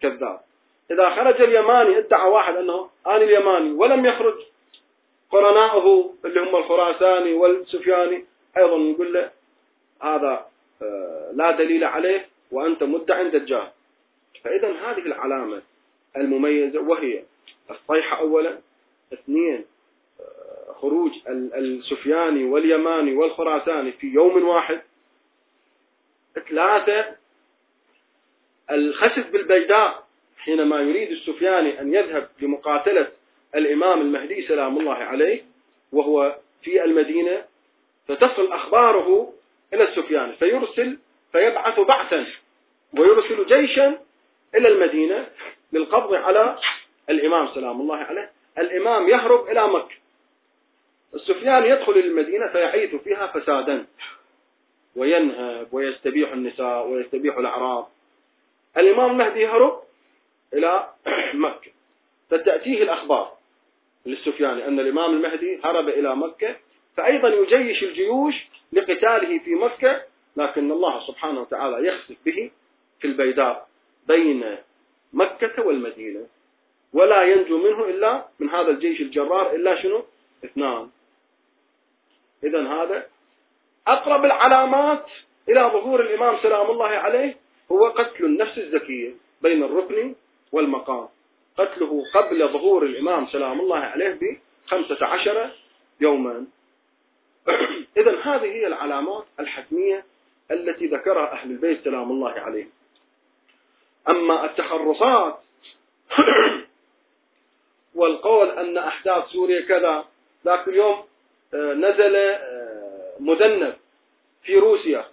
كذاب. 0.02 0.40
إذا 0.90 1.10
خرج 1.10 1.42
اليماني 1.42 1.98
ادعى 1.98 2.28
واحد 2.28 2.56
أنه 2.56 2.90
أنا 3.06 3.16
اليماني 3.16 3.72
ولم 3.72 4.06
يخرج 4.06 4.34
قرناؤه 5.30 6.14
اللي 6.24 6.40
هم 6.40 6.56
الخراساني 6.56 7.32
والسفياني 7.32 8.24
أيضا 8.56 8.78
نقول 8.78 9.12
له 9.12 9.30
هذا 10.02 10.46
آه، 10.82 11.30
لا 11.34 11.50
دليل 11.50 11.84
عليه 11.84 12.31
وأنت 12.52 12.82
مدع 12.82 13.22
دجال. 13.22 13.68
فإذا 14.44 14.68
هذه 14.68 14.98
العلامة 15.06 15.62
المميزة 16.16 16.80
وهي 16.80 17.22
الصيحة 17.70 18.18
أولا 18.18 18.58
اثنين 19.12 19.64
آه، 20.20 20.72
خروج 20.72 21.10
السفياني 21.28 22.44
واليماني 22.44 23.14
والخراساني 23.14 23.92
في 23.92 24.06
يوم 24.06 24.48
واحد 24.48 24.80
ثلاثة 26.48 27.16
الخسف 28.70 29.30
بالبيداء 29.30 30.06
حينما 30.38 30.80
يريد 30.80 31.10
السفياني 31.10 31.80
أن 31.80 31.94
يذهب 31.94 32.28
لمقاتلة 32.40 33.08
الإمام 33.54 34.00
المهدي 34.00 34.46
سلام 34.48 34.78
الله 34.78 34.94
عليه 34.94 35.44
وهو 35.92 36.36
في 36.62 36.84
المدينة 36.84 37.44
فتصل 38.08 38.52
أخباره 38.52 39.32
إلى 39.74 39.88
السفياني 39.88 40.32
فيرسل 40.32 40.98
فيبعث 41.32 41.80
بعثا. 41.80 42.26
ويرسل 42.98 43.46
جيشا 43.46 43.98
إلى 44.54 44.68
المدينة 44.68 45.28
للقبض 45.72 46.14
على 46.14 46.58
الإمام 47.10 47.48
سلام 47.54 47.80
الله 47.80 47.96
عليه. 47.96 48.30
الإمام 48.58 49.08
يهرب 49.08 49.48
إلى 49.48 49.68
مكة. 49.68 49.94
السفيان 51.14 51.64
يدخل 51.64 51.92
المدينة 51.92 52.48
فيعيث 52.48 52.94
فيها 52.94 53.26
فسادا. 53.26 53.86
وينهب 54.96 55.68
ويستبيح 55.72 56.32
النساء 56.32 56.86
ويستبيح 56.88 57.36
الأعراض 57.36 57.90
الإمام 58.76 59.10
المهدي 59.10 59.40
يهرب 59.40 59.82
إلى 60.54 60.88
مكة. 61.34 61.70
فتأتيه 62.30 62.82
الأخبار 62.82 63.32
للسفياني 64.06 64.66
أن 64.68 64.80
الإمام 64.80 65.12
المهدي 65.12 65.60
هرب 65.64 65.88
إلى 65.88 66.16
مكة. 66.16 66.56
فأيضا 66.96 67.28
يجيش 67.28 67.82
الجيوش 67.82 68.34
لقتاله 68.72 69.38
في 69.38 69.54
مكة 69.54 70.02
لكن 70.36 70.72
الله 70.72 71.06
سبحانه 71.06 71.40
وتعالى 71.40 71.88
يخسف 71.88 72.16
به 72.26 72.50
البيداء 73.04 73.68
بين 74.08 74.56
مكة 75.12 75.66
والمدينة 75.66 76.26
ولا 76.92 77.22
ينجو 77.22 77.58
منه 77.58 77.84
إلا 77.84 78.24
من 78.40 78.50
هذا 78.50 78.70
الجيش 78.70 79.00
الجرار 79.00 79.54
إلا 79.54 79.82
شنو؟ 79.82 80.04
اثنان. 80.44 80.90
إذا 82.44 82.68
هذا 82.68 83.06
أقرب 83.86 84.24
العلامات 84.24 85.06
إلى 85.48 85.60
ظهور 85.60 86.00
الإمام 86.00 86.36
سلام 86.42 86.70
الله 86.70 86.88
عليه 86.88 87.36
هو 87.72 87.88
قتل 87.88 88.24
النفس 88.24 88.58
الزكية 88.58 89.14
بين 89.42 89.62
الركن 89.62 90.14
والمقام. 90.52 91.08
قتله 91.58 92.04
قبل 92.14 92.48
ظهور 92.48 92.82
الإمام 92.82 93.26
سلام 93.26 93.60
الله 93.60 93.78
عليه 93.78 94.18
بخمسة 94.66 95.06
عشر 95.06 95.50
يوما. 96.00 96.46
إذا 98.00 98.20
هذه 98.22 98.52
هي 98.52 98.66
العلامات 98.66 99.24
الحتمية 99.40 100.04
التي 100.50 100.86
ذكرها 100.86 101.32
أهل 101.32 101.50
البيت 101.50 101.84
سلام 101.84 102.10
الله 102.10 102.30
عليهم. 102.30 102.70
أما 104.08 104.44
التخرصات 104.44 105.38
والقول 107.94 108.50
أن 108.50 108.78
أحداث 108.78 109.24
سوريا 109.24 109.60
كذا 109.60 110.04
ذاك 110.44 110.68
اليوم 110.68 111.04
آه، 111.54 111.74
نزل 111.74 112.16
آه، 112.16 113.12
مذنب 113.20 113.74
في 114.42 114.56
روسيا. 114.56 115.04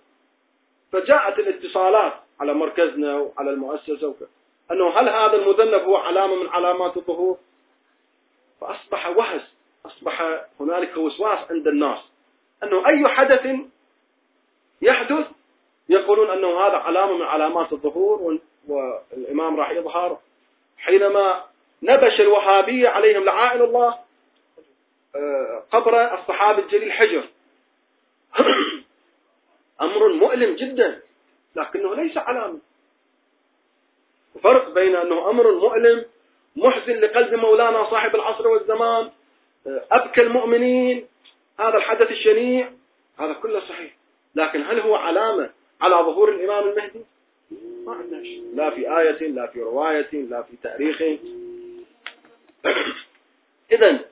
فجاءت 0.91 1.39
الاتصالات 1.39 2.13
على 2.39 2.53
مركزنا 2.53 3.17
وعلى 3.17 3.49
المؤسسة 3.49 4.07
وكذا 4.07 4.27
أنه 4.71 4.89
هل 4.89 5.09
هذا 5.09 5.33
المذنب 5.33 5.81
هو 5.81 5.97
علامة 5.97 6.35
من 6.35 6.49
علامات 6.49 6.97
الظهور؟ 6.97 7.37
فأصبح 8.61 9.07
وهس 9.07 9.41
أصبح 9.85 10.45
هنالك 10.59 10.97
وسواس 10.97 11.51
عند 11.51 11.67
الناس. 11.67 11.99
أنه 12.63 12.87
أي 12.87 13.07
حدث 13.07 13.47
يحدث 14.81 15.27
يقولون 15.89 16.29
أنه 16.29 16.59
هذا 16.59 16.77
علامة 16.77 17.13
من 17.13 17.21
علامات 17.21 17.73
الظهور 17.73 18.39
والإمام 18.67 19.59
راح 19.59 19.71
يظهر 19.71 20.19
حينما 20.77 21.43
نبش 21.81 22.19
الوهابية 22.19 22.89
عليهم 22.89 23.23
لعائن 23.23 23.61
الله 23.61 23.99
آه، 25.15 25.63
قبر 25.71 26.13
الصحابي 26.19 26.61
الجليل 26.61 26.91
حجر. 26.91 27.23
أمر 29.81 30.13
مؤلم 30.13 30.55
جدا 30.55 31.01
لكنه 31.55 31.95
ليس 31.95 32.17
علامة. 32.17 32.59
فرق 34.43 34.69
بين 34.69 34.95
أنه 34.95 35.29
أمر 35.29 35.51
مؤلم 35.51 36.05
محزن 36.55 36.93
لقلب 36.93 37.33
مولانا 37.33 37.89
صاحب 37.89 38.15
العصر 38.15 38.47
والزمان 38.47 39.11
آه، 39.67 39.85
أبكى 39.91 40.21
المؤمنين 40.21 41.07
هذا 41.59 41.77
الحدث 41.77 42.11
الشنيع 42.11 42.71
هذا 43.19 43.33
كله 43.33 43.59
صحيح. 43.59 43.95
لكن 44.35 44.61
هل 44.63 44.79
هو 44.79 44.95
علامة 44.95 45.49
على 45.81 45.95
ظهور 45.95 46.29
الإمام 46.29 46.69
المهدي؟ 46.69 47.05
ما 47.51 47.93
لا 48.53 48.69
في 48.69 48.97
آية 48.99 49.27
لا 49.27 49.47
في 49.47 49.61
رواية 49.61 50.11
لا 50.11 50.41
في 50.41 50.55
تاريخ. 50.63 51.01
إذا 53.71 54.05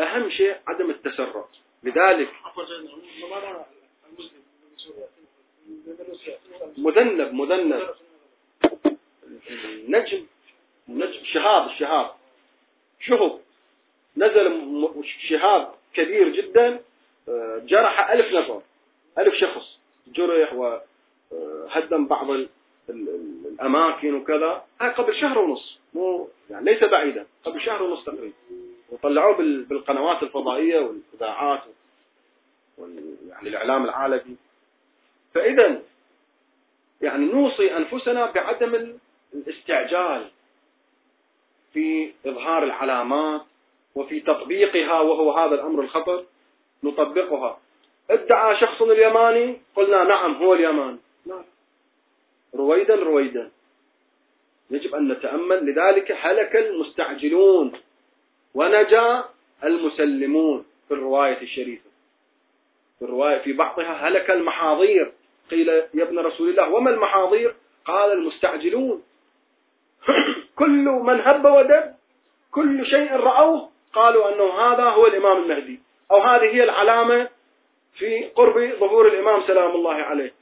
أهم 0.00 0.30
شيء 0.30 0.56
عدم 0.66 0.90
التسرع. 0.90 1.44
لذلك 1.82 2.28
مذنب 6.78 7.34
مذنب. 7.34 7.88
نجم 9.88 10.26
نجم 10.88 11.24
شهاب 11.24 11.70
الشهاب 11.70 12.10
شهب. 13.00 13.40
نزل 14.16 14.88
شهاب 15.28 15.74
كبير 15.94 16.28
جدا 16.28 16.80
آه، 17.28 17.62
جرح 17.64 18.10
ألف 18.10 18.34
نفر 18.34 18.62
ألف 19.18 19.34
شخص. 19.34 19.78
جرح 20.06 20.54
وهدم 20.54 22.06
بعض 22.06 22.30
الأماكن 22.90 24.14
وكذا. 24.14 24.64
هاي 24.80 24.90
قبل 24.90 25.14
شهر 25.14 25.38
ونص. 25.38 25.78
مو 25.94 26.28
يعني 26.50 26.64
ليس 26.64 26.84
بعيدا. 26.84 27.26
قبل 27.44 27.60
شهر 27.60 27.82
ونص 27.82 28.04
تقريبا. 28.04 28.34
وطلعوه 28.90 29.36
بالقنوات 29.68 30.22
الفضائية 30.22 30.80
والإذاعات 30.80 31.60
وال 32.78 33.16
يعني 33.28 33.48
الإعلام 33.48 33.84
العالمي. 33.84 34.36
فإذا 35.34 35.82
يعني 37.02 37.24
نوصي 37.26 37.76
أنفسنا 37.76 38.30
بعدم 38.30 38.96
الاستعجال 39.34 40.30
في 41.72 42.12
إظهار 42.26 42.64
العلامات 42.64 43.42
وفي 43.94 44.20
تطبيقها 44.20 45.00
وهو 45.00 45.32
هذا 45.32 45.54
الأمر 45.54 45.80
الخطر 45.80 46.24
نطبقها. 46.82 47.58
ادعى 48.10 48.60
شخص 48.60 48.82
اليماني 48.82 49.60
قلنا 49.76 50.04
نعم 50.04 50.34
هو 50.34 50.54
اليماني. 50.54 50.98
لا 51.26 51.44
رويدا 52.54 52.94
رويدا. 52.94 53.50
يجب 54.70 54.94
أن 54.94 55.12
نتأمل 55.12 55.66
لذلك 55.66 56.12
هلك 56.20 56.56
المستعجلون 56.56 57.72
ونجا 58.54 59.24
المسلمون 59.64 60.64
في 60.88 60.94
الرواية 60.94 61.42
الشريفة. 61.42 61.90
في 62.98 63.04
الرواية 63.04 63.38
في 63.38 63.52
بعضها 63.52 64.08
هلك 64.08 64.30
المحاضير. 64.30 65.12
قيل 65.50 65.68
يا 65.68 66.02
ابن 66.02 66.18
رسول 66.18 66.48
الله 66.48 66.70
وما 66.70 66.90
المحاضير؟ 66.90 67.54
قال 67.84 68.12
المستعجلون. 68.12 69.02
كل 70.60 70.84
من 70.84 71.20
هب 71.20 71.44
ودب 71.44 71.94
كل 72.50 72.86
شيء 72.86 73.12
رأوه 73.12 73.70
قالوا 73.92 74.34
أنه 74.34 74.44
هذا 74.44 74.84
هو 74.84 75.06
الإمام 75.06 75.42
المهدي. 75.42 75.80
أو 76.10 76.22
هذه 76.22 76.44
هي 76.44 76.64
العلامة 76.64 77.28
في 77.98 78.24
قرب 78.24 78.72
ظهور 78.80 79.08
الإمام 79.08 79.42
سلام 79.46 79.70
الله 79.70 79.94
عليه. 79.94 80.39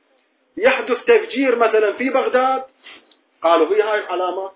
يحدث 0.58 1.04
تفجير 1.04 1.56
مثلا 1.56 1.92
في 1.92 2.10
بغداد؟ 2.10 2.64
قالوا 3.42 3.74
هي 3.74 3.82
هاي 3.82 4.00
العلامات 4.00 4.52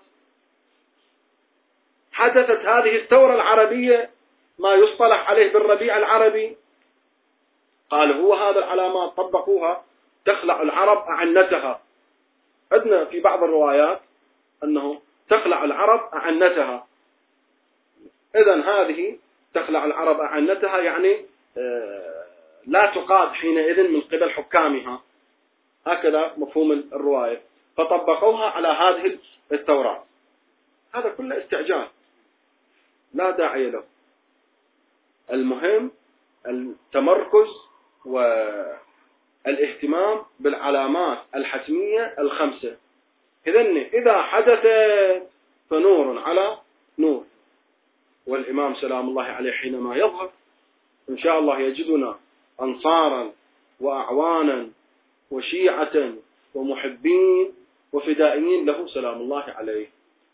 حدثت 2.13 2.65
هذه 2.65 2.95
الثورة 2.95 3.35
العربية 3.35 4.09
ما 4.59 4.73
يصطلح 4.73 5.29
عليه 5.29 5.53
بالربيع 5.53 5.97
العربي. 5.97 6.57
قالوا 7.89 8.15
هو 8.15 8.33
هذا 8.33 8.59
العلامات 8.59 9.09
طبقوها 9.09 9.83
تخلع 10.25 10.61
العرب 10.61 10.97
أعنتها. 11.07 11.81
عندنا 12.71 13.05
في 13.05 13.19
بعض 13.19 13.43
الروايات 13.43 14.01
أنه 14.63 15.01
تخلع 15.29 15.63
العرب 15.63 16.13
أعنتها. 16.13 16.87
إذا 18.35 18.55
هذه 18.55 19.17
تخلع 19.53 19.85
العرب 19.85 20.19
أعنتها 20.19 20.77
يعني 20.77 21.25
آه، 21.57 22.23
لا 22.67 22.91
تقاد 22.95 23.31
حينئذ 23.31 23.87
من 23.89 24.01
قبل 24.01 24.31
حكامها. 24.31 25.01
هكذا 25.87 26.33
مفهوم 26.37 26.71
الرواية. 26.71 27.41
فطبقوها 27.77 28.45
على 28.49 28.67
هذه 28.67 29.17
التوراة. 29.51 30.03
هذا 30.95 31.09
كله 31.09 31.37
استعجال. 31.43 31.87
لا 33.13 33.29
داعي 33.31 33.69
له. 33.69 33.83
المهم 35.31 35.91
التمركز 36.47 37.47
والاهتمام 39.45 40.21
بالعلامات 40.39 41.19
الحتمية 41.35 42.15
الخمسة. 42.19 42.77
إذن 43.47 43.77
إذا 43.77 44.21
حدثت 44.21 45.27
فنور 45.69 46.19
على 46.19 46.57
نور. 46.99 47.25
والإمام 48.27 48.75
سلام 48.75 49.09
الله 49.09 49.23
عليه 49.23 49.51
حينما 49.51 49.95
يظهر 49.95 50.31
إن 51.09 51.17
شاء 51.17 51.39
الله 51.39 51.59
يجدنا 51.59 52.19
أنصارا 52.61 53.31
وأعوانا 53.79 54.69
وشيعة 55.33 55.95
ومحبين 56.55 57.47
وفدائيين 57.93 58.65
له 58.65 58.87
سلام 58.87 59.17
الله 59.21 59.45
عليه. 59.57 59.87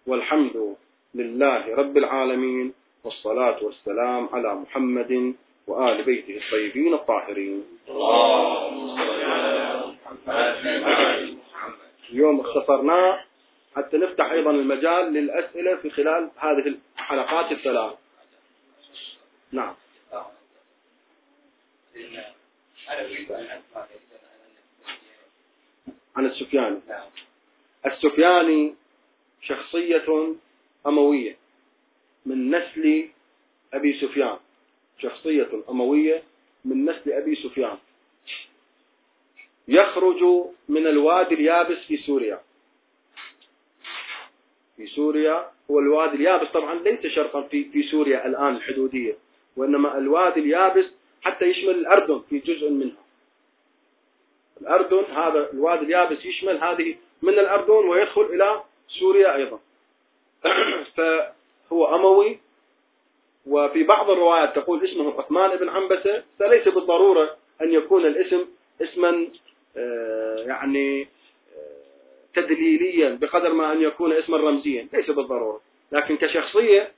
والحمد 0.08 0.76
لله 1.16 1.76
رب 1.76 1.98
العالمين 1.98 2.74
والصلاة 3.04 3.64
والسلام 3.64 4.30
على 4.34 4.56
محمد 4.56 5.36
وآل 5.68 6.04
بيته 6.04 6.38
الطيبين 6.38 6.94
الطاهرين. 6.94 7.64
اليوم 12.12 12.40
اختصرناه 12.40 13.24
حتى 13.76 13.98
نفتح 13.98 14.32
أيضا 14.32 14.52
المجال 14.52 15.14
للأسئلة 15.14 15.76
في 15.76 15.90
خلال 15.90 16.30
هذه 16.38 16.76
الحلقات 16.98 17.52
الثلاث. 17.52 17.94
نعم. 19.52 19.76
عن 26.20 26.26
السفياني 26.26 26.80
السفياني 27.86 28.76
شخصية 29.42 30.36
أموية 30.88 31.38
من 32.26 32.56
نسل 32.56 33.10
أبي 33.74 34.00
سفيان. 34.02 34.38
شخصية 35.02 35.50
أموية 35.70 36.24
من 36.66 36.86
نسل 36.86 37.12
أبي 37.12 37.36
سفيان. 37.36 37.78
يخرج 39.68 40.24
من 40.70 40.88
الوادي 40.88 41.36
اليابس 41.36 41.78
في 41.88 41.98
سوريا. 41.98 42.40
في 44.78 44.88
سوريا 44.88 45.52
هو 45.72 45.80
الوادي 45.80 46.16
اليابس. 46.16 46.48
طبعا 46.48 46.74
ليس 46.76 47.14
شرقا 47.16 47.42
في 47.42 47.64
في 47.64 47.84
سوريا 47.84 48.28
الآن 48.28 48.56
الحدودية 48.56 49.16
وإنما 49.58 49.98
الوادي 49.98 50.40
اليابس 50.40 50.86
حتى 51.22 51.46
يشمل 51.46 51.70
الأردن 51.70 52.22
في 52.30 52.40
جزء 52.40 52.70
منها. 52.70 52.99
الأردن 54.62 55.04
هذا 55.04 55.50
الوادي 55.54 55.86
اليابس 55.86 56.26
يشمل 56.26 56.64
هذه 56.64 56.96
من 57.22 57.34
الأردن 57.34 57.88
ويدخل 57.90 58.22
إلى 58.22 58.62
سوريا 59.00 59.36
أيضا. 59.36 59.60
فهو 60.98 61.96
أموي. 61.96 62.40
وفي 63.48 63.84
بعض 63.84 64.10
الروايات 64.10 64.56
تقول 64.56 64.84
اسمه 64.90 65.20
عثمان 65.20 65.58
بن 65.58 65.70
عنبسة. 65.70 66.24
فليس 66.40 66.68
بالضرورة 66.68 67.36
أن 67.62 67.74
يكون 67.74 68.06
الاسم 68.06 68.46
اسما 68.82 69.28
آه، 69.78 70.36
يعني 70.38 71.02
آه، 71.02 72.42
تدليليا 72.42 73.18
بقدر 73.22 73.54
ما 73.54 73.74
أن 73.74 73.82
يكون 73.82 74.14
اسما 74.14 74.38
رمزيا. 74.38 74.88
ليس 74.94 75.10
بالضرورة. 75.12 75.62
لكن 75.92 76.18
كشخصية 76.18 76.92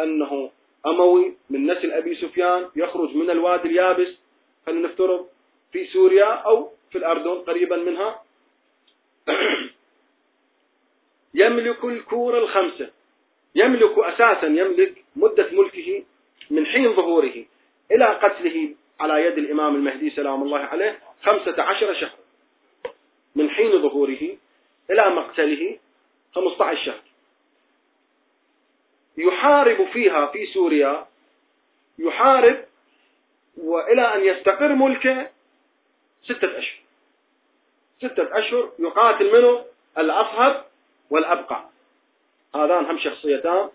أنه 0.00 0.50
أموي 0.86 1.34
من 1.50 1.70
نسل 1.70 1.92
أبي 1.92 2.14
سفيان 2.14 2.68
يخرج 2.76 3.16
من 3.16 3.30
الوادي 3.30 3.68
اليابس 3.68 4.08
خلينا 4.66 4.88
نفترض 4.88 5.26
في 5.72 5.86
سوريا 5.86 6.24
أو 6.24 6.70
في 6.96 7.00
الأردن 7.00 7.42
قريبا 7.44 7.76
منها. 7.76 8.22
يملك 11.42 11.84
الكور 11.84 12.38
الخمسة. 12.38 12.90
يملك 13.54 13.98
أساسا 13.98 14.46
يملك 14.46 15.04
مدة 15.16 15.50
ملكه 15.52 16.04
من 16.50 16.66
حين 16.66 16.96
ظهوره 16.96 17.44
إلى 17.92 18.04
قتله 18.04 18.74
على 19.00 19.24
يد 19.24 19.38
الإمام 19.38 19.74
المهدي 19.74 20.10
سلام 20.10 20.42
الله 20.42 20.58
عليه 20.58 20.98
خمسة 21.22 21.62
عشر 21.62 21.94
شهر. 22.00 22.18
من 23.34 23.50
حين 23.50 23.82
ظهوره 23.82 24.36
إلى 24.90 25.10
مقتله 25.10 25.78
15 26.34 26.84
شهر. 26.84 27.02
يحارب 29.16 29.88
فيها 29.92 30.26
في 30.26 30.46
سوريا. 30.46 31.06
يحارب 31.98 32.64
وإلى 33.56 34.14
أن 34.14 34.24
يستقر 34.24 34.68
ملكه 34.68 35.30
ستة 36.24 36.58
أشهر. 36.58 36.85
ستة 37.98 38.38
أشهر 38.38 38.70
يقاتل 38.78 39.32
منه 39.32 39.64
الأصهب 39.98 40.64
والأبقع 41.10 41.64
هذان 42.54 42.84
هم 42.84 42.98
شخصيتان 42.98 43.68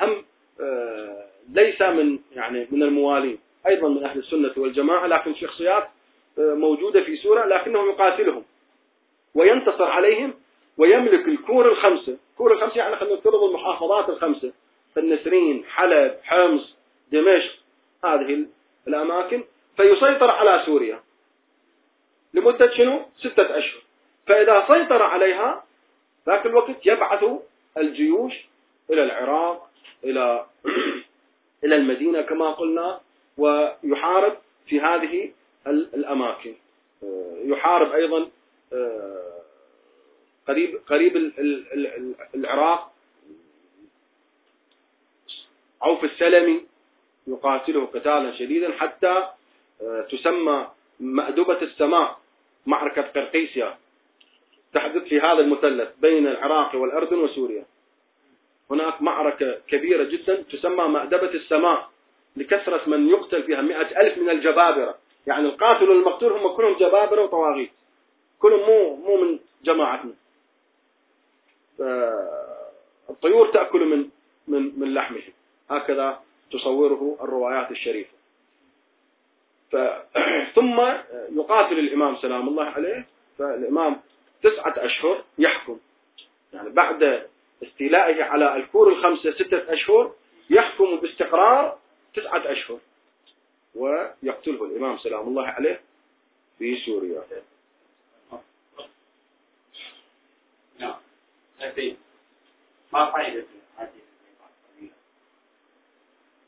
هم 0.00 0.24
آه، 0.60 1.26
ليس 1.52 1.82
من 1.82 2.18
يعني 2.32 2.66
من 2.70 2.82
الموالين 2.82 3.38
أيضا 3.66 3.88
من 3.88 4.04
أهل 4.04 4.18
السنة 4.18 4.52
والجماعة 4.56 5.06
لكن 5.06 5.34
شخصيات 5.34 5.88
آه، 6.38 6.54
موجودة 6.54 7.04
في 7.04 7.16
سوريا 7.16 7.46
لكنه 7.46 7.88
يقاتلهم. 7.88 8.44
وينتصر 9.34 9.84
عليهم 9.84 10.34
ويملك 10.78 11.28
الكور 11.28 11.72
الخمسة. 11.72 12.16
كور 12.38 12.52
الخمسة 12.52 12.76
يعني 12.76 12.96
خلينا 12.96 13.14
نفترض 13.14 13.42
المحافظات 13.42 14.08
الخمسة. 14.08 14.52
النسرين 14.98 15.64
حلب 15.64 16.16
حمص 16.22 16.74
دمشق 17.12 17.52
هذه 18.04 18.46
الأماكن. 18.88 19.44
فيسيطر 19.76 20.30
على 20.30 20.62
سوريا. 20.66 21.00
لمدة 22.34 22.70
شنو؟ 22.76 23.02
ستة 23.18 23.58
أشهر. 23.58 23.82
فإذا 24.26 24.64
سيطر 24.68 25.02
عليها 25.02 25.64
ذاك 26.26 26.46
الوقت 26.46 26.86
يبعث 26.86 27.24
الجيوش 27.78 28.32
إلى 28.90 29.02
العراق 29.02 29.70
إلى 30.04 30.46
إلى 31.64 31.76
المدينة 31.76 32.22
كما 32.22 32.52
قلنا 32.52 33.00
ويحارب 33.38 34.36
في 34.66 34.80
هذه 34.80 35.30
الأماكن. 35.66 36.54
يحارب 37.44 37.92
أيضا 37.92 38.28
قريب 40.48 40.80
قريب 40.88 41.32
العراق. 42.34 42.92
عوف 45.82 46.04
السلمي 46.04 46.66
يقاتله 47.26 47.86
قتالا 47.86 48.38
شديدا 48.38 48.72
حتى 48.72 49.28
تسمى 50.10 50.66
مأدبة 51.00 51.62
السماء 51.62 52.18
معركة 52.66 53.02
قرقيسيا 53.02 53.78
تحدث 54.74 55.02
في 55.02 55.20
هذا 55.20 55.40
المثلث 55.40 55.88
بين 56.00 56.26
العراق 56.26 56.76
والأردن 56.76 57.16
وسوريا. 57.16 57.64
هناك 58.70 59.02
معركة 59.02 59.58
كبيرة 59.68 60.04
جدا 60.04 60.42
تسمى 60.42 60.84
مأدبة 60.88 61.30
السماء 61.30 61.90
لكثرة 62.36 62.82
من 62.86 63.08
يقتل 63.08 63.42
فيها 63.42 63.62
مئة 63.62 64.00
ألف 64.00 64.18
من 64.18 64.30
الجبابرة. 64.30 64.98
يعني 65.26 65.46
القاتل 65.46 65.90
والمقتول 65.90 66.32
هم 66.32 66.56
كلهم 66.56 66.76
جبابرة 66.76 67.22
وطواغيت. 67.22 67.70
كلهم 68.38 68.60
مو 68.60 68.96
مو 68.96 69.16
من 69.16 69.38
جماعتنا. 69.64 70.12
الطيور 73.10 73.46
تأكل 73.52 73.84
من 73.84 74.08
من 74.48 74.80
من 74.80 74.94
لحمه 74.94 75.22
هكذا 75.70 76.20
تصوره 76.52 77.16
الروايات 77.20 77.70
الشريفة. 77.70 78.15
ثم 80.56 80.80
يقاتل 81.36 81.78
الإمام 81.78 82.16
سلام 82.16 82.48
الله 82.48 82.64
عليه 82.64 83.06
فالإمام 83.38 84.00
تسعة 84.42 84.74
أشهر 84.76 85.24
يحكم. 85.38 85.78
يعني 86.52 86.70
بعد 86.70 87.26
استيلائه 87.62 88.24
على 88.24 88.56
الكور 88.56 88.88
الخمسة 88.88 89.32
ستة 89.32 89.72
أشهر 89.72 90.12
يحكم 90.50 90.96
باستقرار 90.96 91.78
تسعة 92.14 92.52
أشهر 92.52 92.78
ويقتله 93.74 94.64
الإمام 94.64 94.98
سلام 94.98 95.28
الله 95.28 95.46
عليه 95.46 95.80
في 96.58 96.76
سوريا. 96.86 97.22
نعم. 100.78 100.94
ما 102.92 103.10
فائدة 103.12 103.44
هذه 103.78 103.88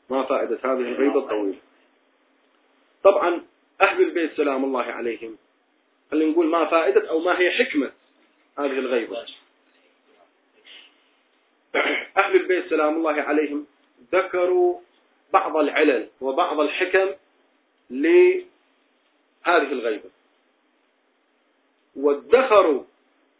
ما 0.09 0.23
فائدة 0.23 0.59
هذه 0.63 0.81
الغيبة 0.81 1.19
الطويلة. 1.19 1.57
طبعا 3.03 3.41
أهل 3.81 4.03
البيت 4.03 4.37
سلام 4.37 4.63
الله 4.63 4.83
عليهم. 4.83 5.37
خلينا 6.11 6.31
نقول 6.31 6.47
ما 6.47 6.65
فائدة 6.65 7.09
أو 7.09 7.19
ما 7.19 7.39
هي 7.39 7.51
حكمة 7.51 7.91
هذه 8.59 8.79
الغيبة. 8.79 9.25
أهل 12.17 12.35
البيت 12.35 12.69
سلام 12.69 12.97
الله 12.97 13.21
عليهم 13.21 13.67
ذكروا 14.13 14.79
بعض 15.33 15.57
العلل 15.57 16.09
وبعض 16.21 16.59
الحكم 16.59 17.13
لهذه 17.89 18.43
الغيبة. 19.47 20.09
وادخروا 21.95 22.83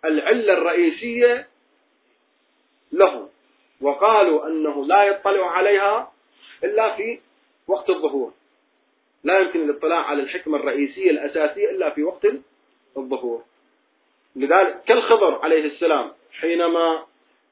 العلة 0.05 0.53
الرئيسية 0.53 1.47
لهم 2.91 3.29
وقالوا 3.81 4.47
أنه 4.47 4.85
لا 4.85 5.03
يطلع 5.03 5.51
عليها 5.51 6.11
إلا 6.63 6.95
في 6.95 7.19
وقت 7.67 7.89
الظهور. 7.89 8.33
لا 9.23 9.39
يمكن 9.39 9.69
الاطلاع 9.69 9.99
على 9.99 10.21
الحكمة 10.21 10.57
الرئيسية 10.57 11.09
الأساسية 11.11 11.69
إلا 11.69 11.89
في 11.89 12.03
وقت 12.03 12.27
الظهور. 12.97 13.43
لذلك 14.35 14.83
كالخضر 14.87 15.39
عليه 15.43 15.65
السلام 15.65 16.11
حينما 16.39 17.03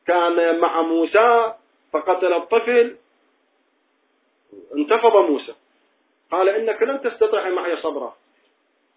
كان 0.08 0.60
مع 0.60 0.82
موسى 0.82 1.54
فقتل 1.94 2.34
الطفل 2.34 2.96
انتفض 4.76 5.16
موسى. 5.16 5.54
قال 6.32 6.50
إنك 6.50 6.82
لن 6.82 7.02
تستطيع 7.02 7.50
معي 7.50 7.78
صبرا. 7.78 8.16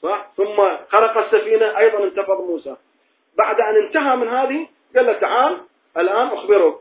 صح؟ 0.03 0.33
ثم 0.37 0.57
خرق 0.89 1.19
السفينة 1.19 1.79
أيضا 1.79 2.05
انتفض 2.05 2.41
موسى. 2.41 2.77
بعد 3.39 3.61
أن 3.61 3.77
انتهى 3.87 4.17
من 4.17 4.29
هذه 4.29 4.69
قال 4.97 5.07
له 5.07 5.13
تعال 5.13 5.61
الآن 5.97 6.27
أخبرك. 6.27 6.75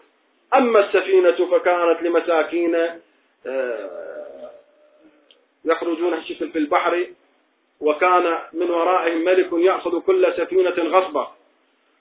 أما 0.53 0.79
السفينة 0.79 1.45
فكانت 1.51 2.01
لمساكين 2.01 2.75
آه، 3.45 4.18
يخرجون 5.65 6.21
في 6.21 6.55
البحر 6.55 7.07
وكان 7.81 8.37
من 8.53 8.69
ورائهم 8.69 9.17
ملك 9.17 9.53
يأخذ 9.53 9.99
كل 9.99 10.33
سفينة 10.37 10.99
غصبا. 10.99 11.31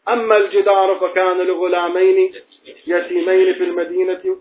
أما 0.09 0.36
الجدار 0.36 0.94
فكان 0.94 1.36
لغلامين 1.46 2.34
يتيمين 2.86 3.54
في 3.54 3.64
المدينة 3.64 4.36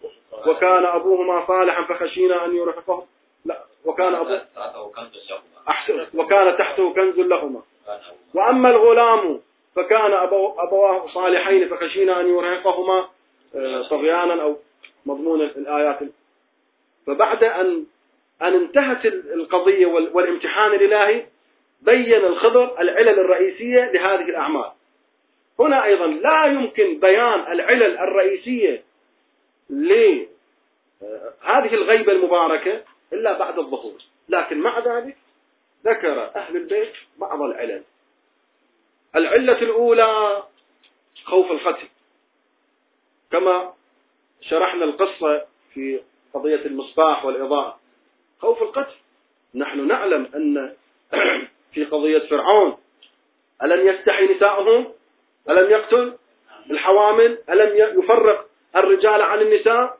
وكان 0.47 0.85
أبوهما 0.85 1.47
صالحا 1.47 1.83
فخشينا 1.83 2.45
أن 2.45 2.55
يرهقهم 2.55 3.05
لا 3.45 3.63
وكان 3.85 4.15
أبوه 4.15 4.41
وكان 6.15 6.57
تحته 6.57 6.93
كنز 6.93 7.19
لهما. 7.19 7.61
وأما 8.33 8.69
الغلام 8.69 9.41
فكان 9.75 10.13
أبواه 10.57 11.07
صالحين 11.13 11.69
فخشينا 11.69 12.19
أن 12.19 12.29
يرهقهما 12.29 13.07
آه، 13.55 13.87
طغيانا 13.89 14.43
أو 14.43 14.57
مضمون 15.05 15.41
الآيات. 15.41 15.99
فبعد 17.07 17.43
أن 17.43 17.85
أن 18.41 18.53
انتهت 18.53 19.05
القضية 19.05 19.85
والامتحان 19.85 20.73
الإلهي 20.73 21.25
بين 21.81 22.25
الخضر 22.25 22.81
العلل 22.81 23.19
الرئيسية 23.19 23.91
لهذه 23.91 24.29
الأعمال. 24.29 24.71
هنا 25.59 25.83
أيضا 25.83 26.07
لا 26.07 26.45
يمكن 26.45 26.99
بيان 26.99 27.51
العلل 27.51 27.97
الرئيسية 27.97 28.83
لهذه 29.69 30.27
الغيبة 31.73 32.11
المباركة 32.11 32.83
إلا 33.13 33.37
بعد 33.37 33.59
الظهور. 33.59 34.01
لكن 34.29 34.59
مع 34.59 34.79
ذلك 34.79 35.17
ذكر 35.85 36.31
أهل 36.35 36.57
البيت 36.57 36.93
بعض 37.17 37.41
العلل. 37.41 37.83
العلة 39.15 39.61
الأولى 39.61 40.43
خوف 41.25 41.51
القتل 41.51 41.87
كما 43.31 43.73
شرحنا 44.41 44.85
القصة 44.85 45.45
في 45.73 45.99
قضية 46.33 46.65
المصباح 46.65 47.25
والإضاءة 47.25 47.79
خوف 48.41 48.61
القتل. 48.61 48.95
نحن 49.55 49.87
نعلم 49.87 50.29
أن 50.35 50.73
في 51.73 51.85
قضية 51.85 52.19
فرعون 52.19 52.77
ألم 53.63 53.87
يستحي 53.87 54.35
نساءهم 54.35 54.87
ألم 55.49 55.69
يقتل؟ 55.71 56.13
الحوامل؟ 56.71 57.37
ألم 57.49 57.99
يفرق 57.99 58.45
الرجال 58.75 59.21
عن 59.21 59.41
النساء؟ 59.41 59.97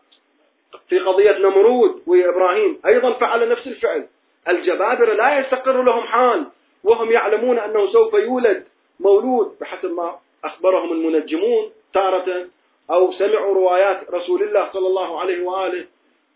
في 0.90 1.00
قضية 1.00 1.38
نمرود 1.38 2.04
وإبراهيم 2.08 2.80
أيضا 2.86 3.14
فعل 3.14 3.50
نفس 3.50 3.68
الفعل. 3.68 4.08
الجبابرة 4.50 5.14
لا 5.14 5.40
يستقر 5.40 5.84
لهم 5.84 6.04
حال 6.04 6.46
وهم 6.84 7.12
يعلمون 7.12 7.60
أنه 7.60 7.92
سوف 7.92 8.14
يولد 8.14 8.68
مولود 9.00 9.58
بحسب 9.62 9.92
ما 9.92 10.20
أخبرهم 10.44 10.92
المنجمون 10.92 11.72
تارة 11.94 12.48
أو 12.92 13.14
سمعوا 13.14 13.56
روايات 13.56 14.10
رسول 14.14 14.44
الله 14.44 14.70
صلى 14.74 14.88
الله 14.88 15.20
عليه 15.20 15.44
وآله 15.44 15.86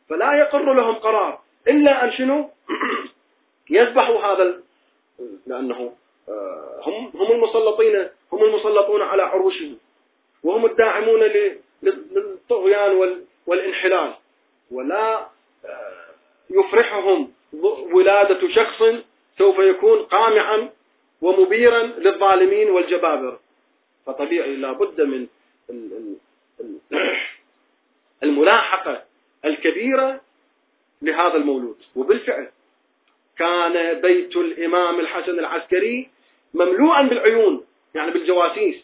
فلا 0.09 0.33
يقر 0.39 0.73
لهم 0.73 0.95
قرار. 0.95 1.40
إلا 1.67 2.03
أن 2.03 2.11
شنو؟ 2.11 2.49
يذبحوا 3.69 4.19
هذا 4.19 4.59
لأنه 5.47 5.93
آه، 6.29 6.79
هم 6.83 7.11
هم 7.15 7.31
المسلطين 7.31 8.07
هم 8.31 8.43
المسلطون 8.43 9.01
على 9.01 9.23
عروشهم. 9.23 9.77
وهم 10.43 10.65
الداعمون 10.65 11.19
للطغيان 11.83 13.17
والانحلال. 13.47 14.13
ولا 14.71 15.19
آه، 15.65 16.05
يفرحهم 16.49 17.31
ولادة 17.93 18.49
شخص 18.49 18.83
سوف 19.37 19.59
يكون 19.59 19.99
قامعا 19.99 20.69
ومبيرا 21.21 21.83
للظالمين 21.83 22.69
والجبابرة. 22.69 23.39
فطبيعي 24.05 24.55
لابد 24.55 25.01
من 25.01 25.27
الملاحقة 28.23 29.03
الكبيرة 29.45 30.21
لهذا 31.01 31.35
المولود. 31.35 31.77
وبالفعل 31.95 32.47
كان 33.37 34.01
بيت 34.01 34.35
الإمام 34.35 34.99
الحسن 34.99 35.39
العسكري 35.39 36.09
مملوءا 36.53 37.01
بالعيون 37.01 37.65
يعني 37.95 38.11
بالجواسيس. 38.11 38.75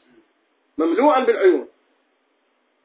مملوءا 0.77 1.19
بالعيون. 1.19 1.67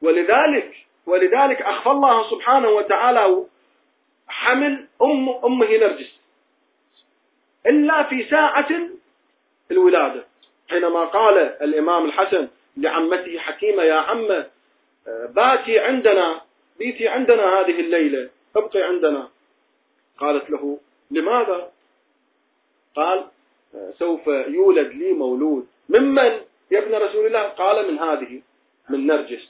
ولذلك 0.01 0.75
ولذلك 1.05 1.61
أخفى 1.61 1.89
الله 1.89 2.29
سبحانه 2.31 2.69
وتعالى 2.69 3.45
حمل 4.27 4.87
أم 5.01 5.29
أمه 5.29 5.77
نرجس. 5.77 6.19
إلا 7.65 8.03
في 8.03 8.29
ساعة 8.29 8.67
الولادة 9.71 10.23
حينما 10.69 11.05
قال 11.05 11.37
الإمام 11.37 12.05
الحسن 12.05 12.47
لعمته 12.77 13.39
حكيمة 13.39 13.83
يا 13.83 13.95
عمة 13.95 14.47
باتي 15.29 15.79
عندنا 15.79 16.41
بيتي 16.79 17.07
عندنا 17.07 17.59
هذه 17.59 17.79
الليلة. 17.79 18.29
ابقي 18.55 18.81
عندنا. 18.81 19.29
قالت 20.17 20.49
له 20.49 20.79
لماذا؟ 21.11 21.71
قال 22.95 23.27
سوف 23.99 24.27
يولد 24.27 24.87
لي 24.87 25.13
مولود. 25.13 25.67
ممن 25.89 26.41
يا 26.71 26.79
ابن 26.79 26.95
رسول 26.95 27.25
الله؟ 27.25 27.43
قال 27.43 27.91
من 27.91 27.99
هذه 27.99 28.41
من 28.89 29.07
نرجس. 29.07 29.49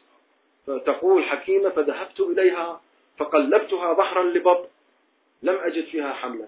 فتقول 0.68 1.24
حكيمة 1.24 1.70
فذهبت 1.70 2.20
إليها 2.20 2.82
فقلبتها 3.18 3.94
ظهرا 3.94 4.24
لبط 4.24 4.70
لم 5.44 5.56
أجد 5.56 5.86
فيها 5.86 6.14
حملا. 6.14 6.48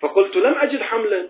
فقلت 0.00 0.36
لم 0.36 0.54
أجد 0.54 0.80
حملا. 0.80 1.28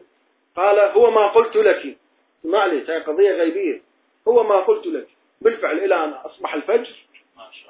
قال 0.56 0.78
هو 0.78 1.10
ما 1.10 1.28
قلت 1.28 1.56
لك. 1.56 1.96
ما 2.44 2.58
عليه 2.58 2.90
هي 2.90 3.02
قضية 3.02 3.32
غيبية. 3.32 3.82
هو 4.28 4.42
ما 4.42 4.56
قلت 4.56 4.86
لك. 4.86 5.08
بالفعل 5.40 5.78
إلى 5.78 6.04
أن 6.04 6.12
أصبح 6.12 6.54
الفجر 6.54 6.96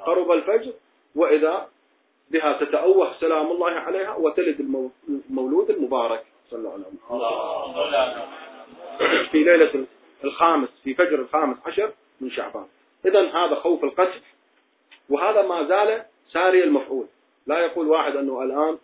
قرب 0.07 0.31
الفجر. 0.31 0.73
وإذا 1.19 1.69
بها 2.31 2.53
تتأوه 2.53 3.15
سلام 3.21 3.51
الله 3.51 3.71
عليها 3.71 4.15
وتلد 4.15 4.61
المولود 5.31 5.71
المبارك 5.71 6.25
صلى 6.51 6.59
الله 6.59 6.73
عليه 6.73 6.85
وسلم. 7.77 8.27
في 9.31 9.45
ليلة 9.45 9.85
الخامس 10.25 10.69
في 10.85 10.95
فجر 10.95 11.15
الخامس 11.21 11.57
عشر 11.67 11.93
من 12.21 12.31
شعبان. 12.31 12.67
إذا 13.07 13.21
هذا 13.21 13.55
خوف 13.55 13.85
القتل 13.85 14.21
وهذا 15.09 15.43
ما 15.43 15.65
زال 15.65 16.03
ساري 16.33 16.65
المفعول. 16.65 17.07
لا 17.47 17.59
يقول 17.59 17.89
واحد 17.89 18.17
أنه 18.17 18.43
الآن 18.43 18.79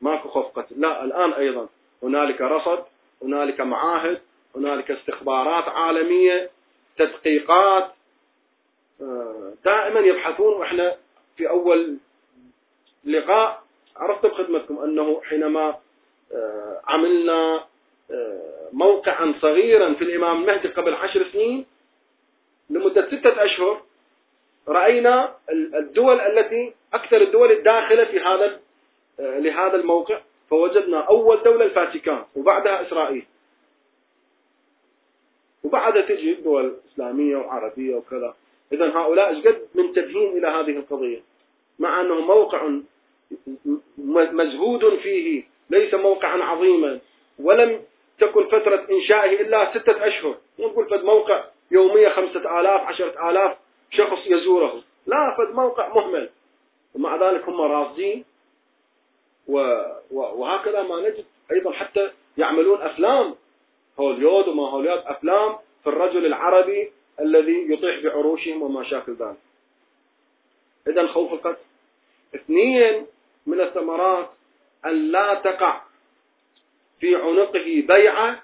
ماكو 0.00 0.28
خوف 0.28 0.58
قتل. 0.58 0.80
لا 0.80 1.04
الآن 1.04 1.32
أيضا. 1.32 1.68
هنالك 2.02 2.40
رصد 2.40 2.84
هنالك 3.22 3.60
معاهد 3.60 4.20
هنالك 4.56 4.90
استخبارات 4.90 5.68
عالمية 5.68 6.50
تدقيقات 6.98 7.90
آه، 9.02 9.52
دائما 9.64 10.00
يبحثون 10.00 10.52
وإحنا 10.52 10.96
في 11.40 11.48
أول 11.48 11.96
لقاء 13.04 13.62
عرفت 13.96 14.26
بخدمتكم 14.26 14.78
أنه 14.78 15.20
حينما 15.24 15.78
آه، 16.32 16.80
عملنا 16.86 17.64
آه، 18.10 18.68
موقعا 18.72 19.34
صغيرا 19.42 19.94
في 19.94 20.04
الإمام 20.04 20.40
المهدي 20.40 20.68
قبل 20.68 20.94
عشر 20.94 21.26
سنين 21.32 21.66
لمدة 22.70 23.06
ستة 23.06 23.44
أشهر 23.44 23.82
رأينا 24.68 25.34
الدول 25.50 26.20
التي 26.20 26.72
أكثر 26.94 27.22
الدول 27.22 27.52
الداخلة 27.52 28.04
في 28.04 28.20
هذا 28.20 28.60
لهذا 29.18 29.76
الموقع 29.76 30.20
فوجدنا 30.50 31.00
أول 31.00 31.42
دولة 31.42 31.64
الفاتيكان 31.64 32.24
وبعدها 32.36 32.86
إسرائيل. 32.86 33.24
وبعدها 35.64 36.02
تجي 36.02 36.34
دول 36.34 36.76
إسلامية 36.92 37.36
وعربية 37.36 37.94
وكذا. 37.94 38.34
اذا 38.72 38.90
هؤلاء 38.96 39.40
قد 39.40 39.68
منتبهين 39.74 40.38
إلى 40.38 40.48
هذه 40.48 40.76
القضية. 40.78 41.29
مع 41.80 42.00
أنه 42.00 42.20
موقع 42.20 42.70
مزهود 44.32 44.98
فيه 44.98 45.44
ليس 45.70 45.94
موقعا 45.94 46.42
عظيما. 46.42 46.98
ولم 47.38 47.82
تكن 48.18 48.46
فترة 48.46 48.86
إنشائه 48.90 49.40
إلا 49.40 49.70
ستة 49.70 50.06
أشهر. 50.06 50.36
نقول 50.58 50.88
فد 50.90 51.04
موقع 51.04 51.44
يومية 51.70 52.08
خمسة 52.08 52.60
آلاف 52.60 52.80
عشرة 52.80 53.30
آلاف 53.30 53.56
شخص 53.90 54.18
يزوره. 54.26 54.82
لا 55.06 55.36
فد 55.38 55.54
موقع 55.54 55.88
مهمل. 55.88 56.30
ومع 56.94 57.30
ذلك 57.30 57.48
هم 57.48 57.60
راصدين 57.60 58.24
وهكذا 60.10 60.82
ما 60.82 61.00
نجد 61.00 61.24
أيضا 61.52 61.72
حتى 61.72 62.10
يعملون 62.38 62.82
أفلام. 62.82 63.34
هوليود 64.00 64.48
وما 64.48 64.70
هوليود 64.70 64.98
أفلام 64.98 65.56
في 65.84 65.86
الرجل 65.90 66.26
العربي 66.26 66.92
الذي 67.20 67.72
يطيح 67.72 68.04
بعروشهم 68.04 68.62
وما 68.62 68.84
شاكل 68.84 69.12
ذلك. 69.12 69.36
إذا 70.88 71.06
خوف 71.06 71.32
القتل 71.32 71.69
اثنين 72.34 73.06
من 73.46 73.60
الثمرات 73.60 74.30
أن 74.86 75.12
لا 75.12 75.34
تقع 75.34 75.80
في 77.00 77.16
عنقه 77.16 77.84
بيعة 77.88 78.42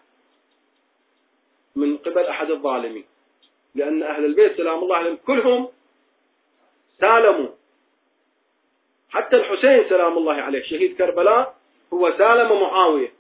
من 1.76 1.96
قبل 1.96 2.24
أحد 2.26 2.50
الظالمين. 2.50 3.04
لأن 3.74 4.02
أهل 4.02 4.24
البيت 4.24 4.56
سلام 4.56 4.78
الله 4.78 4.96
عليهم 4.96 5.16
كلهم 5.26 5.68
سالموا. 7.00 7.48
حتى 9.10 9.36
الحسين 9.36 9.88
سلام 9.88 10.18
الله 10.18 10.34
عليه 10.34 10.62
شهيد 10.62 10.96
كربلاء 10.96 11.54
هو 11.92 12.14
سالم 12.18 12.60
معاوية. 12.60 13.12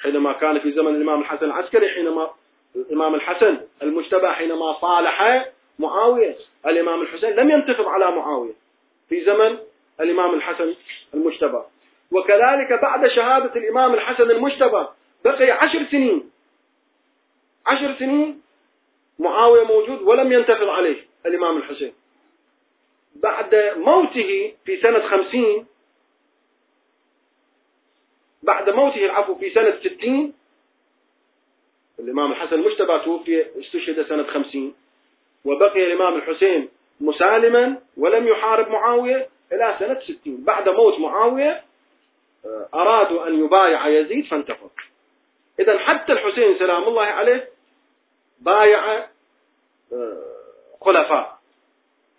حينما 0.00 0.32
كان 0.32 0.60
في 0.60 0.72
زمن 0.72 0.94
الإمام 0.94 1.20
الحسن 1.20 1.44
العسكري 1.44 1.88
حينما 1.88 2.30
الإمام 2.76 3.14
الحسن 3.14 3.60
المجتبى 3.82 4.28
حينما 4.28 4.80
صالح 4.80 5.48
معاوية 5.78 6.36
الإمام 6.66 7.02
الحسين 7.02 7.30
لم 7.30 7.50
ينتفض 7.50 7.86
على 7.86 8.10
معاوية. 8.10 8.63
في 9.08 9.24
زمن 9.24 9.58
الإمام 10.00 10.34
الحسن 10.34 10.74
المجتبى. 11.14 11.62
وكذلك 12.10 12.72
بعد 12.82 13.08
شهادة 13.08 13.54
الإمام 13.56 13.94
الحسن 13.94 14.30
المجتبى 14.30 14.86
بقي 15.24 15.50
عشر 15.50 15.86
سنين. 15.90 16.30
عشر 17.66 17.96
سنين 17.98 18.42
معاوية 19.18 19.64
موجود 19.64 20.02
ولم 20.02 20.32
ينتفض 20.32 20.68
عليه 20.68 21.06
الإمام 21.26 21.56
الحسين. 21.56 21.92
بعد 23.16 23.54
موته 23.76 24.54
في 24.64 24.80
سنة 24.80 25.08
خمسين 25.08 25.66
بعد 28.42 28.70
موته 28.70 29.04
العفو 29.04 29.34
في 29.34 29.50
سنة 29.50 29.78
ستين 29.80 30.34
الإمام 31.98 32.32
الحسن 32.32 32.54
المجتبى 32.54 32.98
توفي 33.04 33.46
استشهد 33.60 34.08
سنة 34.08 34.22
خمسين. 34.22 34.74
وبقي 35.44 35.86
الإمام 35.86 36.16
الحسين 36.16 36.68
مسالما 37.00 37.76
ولم 37.96 38.28
يحارب 38.28 38.68
معاوية 38.68 39.28
إلى 39.52 39.76
سنة 39.78 40.00
ستين. 40.00 40.44
بعد 40.44 40.68
موت 40.68 40.98
معاوية 40.98 41.62
آه، 42.46 42.68
أرادوا 42.74 43.26
أن 43.28 43.44
يبايع 43.44 43.88
يزيد 43.88 44.26
فانتفض 44.26 44.70
إذا 45.60 45.78
حتى 45.78 46.12
الحسين 46.12 46.58
سلام 46.58 46.82
الله 46.82 47.02
عليه 47.02 47.48
بايع 48.40 49.08
آه، 49.92 50.22
خلفاء. 50.80 51.38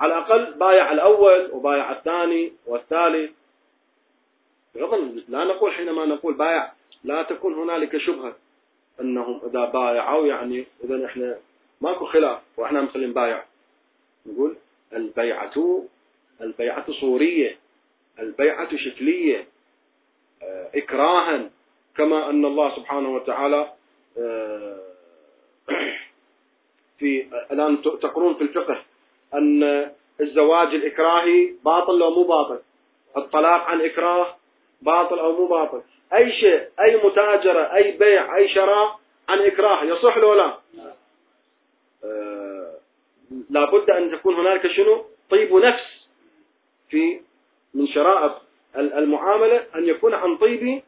على 0.02 0.18
الأقل 0.18 0.54
بايع 0.54 0.92
الأول 0.92 1.52
وبايع 1.52 1.92
الثاني 1.92 2.54
والثالث. 2.68 3.32
غضا 4.78 4.98
لا 5.28 5.44
نقول 5.44 5.74
حينما 5.74 6.06
نقول 6.06 6.34
بايع 6.34 6.72
لا 7.04 7.24
تكون 7.24 7.54
هنالك 7.54 7.98
شبهة 7.98 8.36
أنهم 9.02 9.42
إذا 9.50 9.66
بايعوا 9.66 10.28
يعني 10.28 10.66
إذا 10.84 11.06
إحنا 11.06 11.38
ماكو 11.82 12.06
خلاف 12.06 12.40
وإحنا 12.58 12.82
مخلين 12.82 13.14
بايع. 13.14 13.44
نقول 14.26 14.56
البيعة 14.94 15.84
البيعة 16.42 16.86
صورية 17.02 17.58
البيعة 18.20 18.78
شكلية 18.78 19.48
آه، 20.44 20.70
إكراها 20.76 21.50
كما 21.98 22.30
أن 22.30 22.46
الله 22.46 22.76
سبحانه 22.76 23.10
وتعالى 23.10 23.72
آه، 24.18 24.80
في 27.00 27.28
الآن 27.52 27.82
تقرون 27.82 28.36
في 28.36 28.42
الفقه 28.42 28.84
أن 29.34 29.92
الزواج 30.22 30.68
الإكراهي 30.68 31.54
باطل 31.66 32.02
أو 32.02 32.10
مو 32.10 32.24
باطل؟ 32.24 32.60
الطلاق 33.18 33.62
عن 33.62 33.82
إكراه 33.82 34.36
باطل 34.82 35.20
أو 35.20 35.32
مو 35.32 35.48
باطل؟ 35.48 35.82
أي 36.14 36.32
شيء 36.32 36.68
أي 36.80 36.96
متاجرة 37.04 37.76
أي 37.76 37.92
بيع 37.92 38.36
أي 38.36 38.50
شراء 38.54 39.00
عن 39.30 39.40
إكراه 39.40 39.84
يصح 39.84 40.18
له 40.18 40.36
لا؟ 40.36 40.58
لابد 43.50 43.90
أن 43.90 44.12
تكون 44.12 44.36
هنالك 44.36 44.68
شنو؟ 44.68 45.06
طيب 45.30 45.54
نفس 45.54 45.84
في 46.90 47.22
من 47.74 47.88
شرائط 47.88 48.42
المعاملة 48.76 49.66
أن 49.76 49.86
يكون 49.88 50.14
عن 50.14 50.38
طيب 50.38 50.82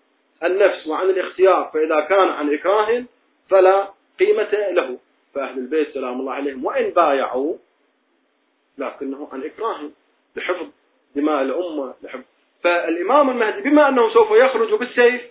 النفس 0.44 0.88
وعن 0.88 1.10
الاختيار 1.10 1.72
فإذا 1.74 2.00
كان 2.00 2.28
عن 2.30 2.54
إكراه 2.54 3.04
فلا 3.50 3.94
قيمة 4.20 4.50
له. 4.72 4.98
فأهل 5.34 5.58
البيت 5.58 5.94
سلام 5.94 6.20
الله 6.20 6.34
عليهم 6.34 6.66
وإن 6.66 6.90
بايعوا 6.90 7.56
لكنه 8.78 9.30
عن 9.32 9.44
إكراه 9.44 9.90
لحفظ 10.36 10.68
دماء 11.16 11.42
الأمة 11.42 11.94
لحفظ 12.02 12.24
فالإمام 12.64 13.30
المهدي 13.30 13.62
بما 13.70 13.90
أنه 13.90 14.14
سوف 14.14 14.32
يخرج 14.32 14.74
بالسيف 14.74 15.22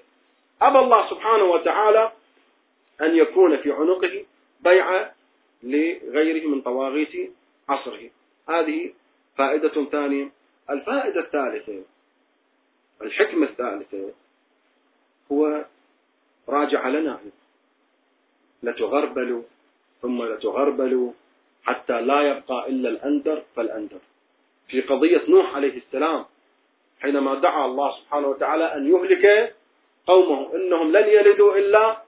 أبى 0.62 0.78
الله 0.78 1.10
سبحانه 1.10 1.44
وتعالى 1.44 2.12
أن 3.00 3.16
يكون 3.16 3.56
في 3.56 3.72
عنقه 3.72 4.24
بيعة 4.60 5.12
لغيره 5.62 6.46
من 6.46 6.60
طواغيت 6.60 7.32
عصره. 7.68 8.10
هذه 8.48 8.92
فائدة 9.38 9.84
ثانية. 9.84 10.30
الفائدة 10.70 11.20
الثالثة 11.20 11.82
الحكمة 13.02 13.46
الثالثة 13.46 14.12
هو 15.32 15.64
راجع 16.48 16.88
لنا. 16.88 17.20
لتغربلوا 18.62 19.42
ثم 20.02 20.22
لتغربلوا 20.22 21.12
حتى 21.64 22.00
لا 22.00 22.22
يبقى 22.22 22.68
إلا 22.68 22.88
الأندر 22.88 23.42
فالأندر. 23.56 23.98
في 24.68 24.80
قضية 24.80 25.22
نوح 25.28 25.54
عليه 25.54 25.76
السلام 25.76 26.24
حينما 27.00 27.34
دعا 27.34 27.66
الله 27.66 27.98
سبحانه 28.00 28.28
وتعالى 28.28 28.74
أن 28.74 28.90
يهلك 28.92 29.54
قومه 30.06 30.54
إنهم 30.54 30.92
لن 30.92 31.08
يلدوا 31.08 31.56
إلا 31.56 32.02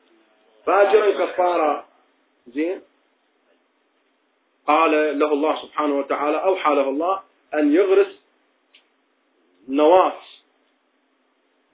فاجرا 0.66 1.26
كفارا. 1.26 1.88
زين؟ 2.46 2.80
قال 4.68 5.18
له 5.18 5.32
الله 5.32 5.62
سبحانه 5.62 5.98
وتعالى 5.98 6.44
أوحى 6.44 6.74
له 6.74 6.88
الله 6.88 7.22
أن 7.54 7.72
يغرس 7.72 8.20
نواة. 9.68 10.20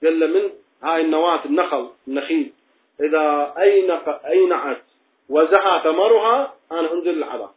قال 0.03 0.33
من؟ 0.33 0.51
هاي 0.83 1.01
النواة 1.01 1.45
النخل 1.45 1.89
النخيل. 2.07 2.53
إذا 3.01 3.53
أينعت 4.25 4.81
وزهى 5.29 5.81
ثمرها 5.83 6.53
أنا 6.71 6.93
أنزل 6.93 7.09
العذاب. 7.09 7.49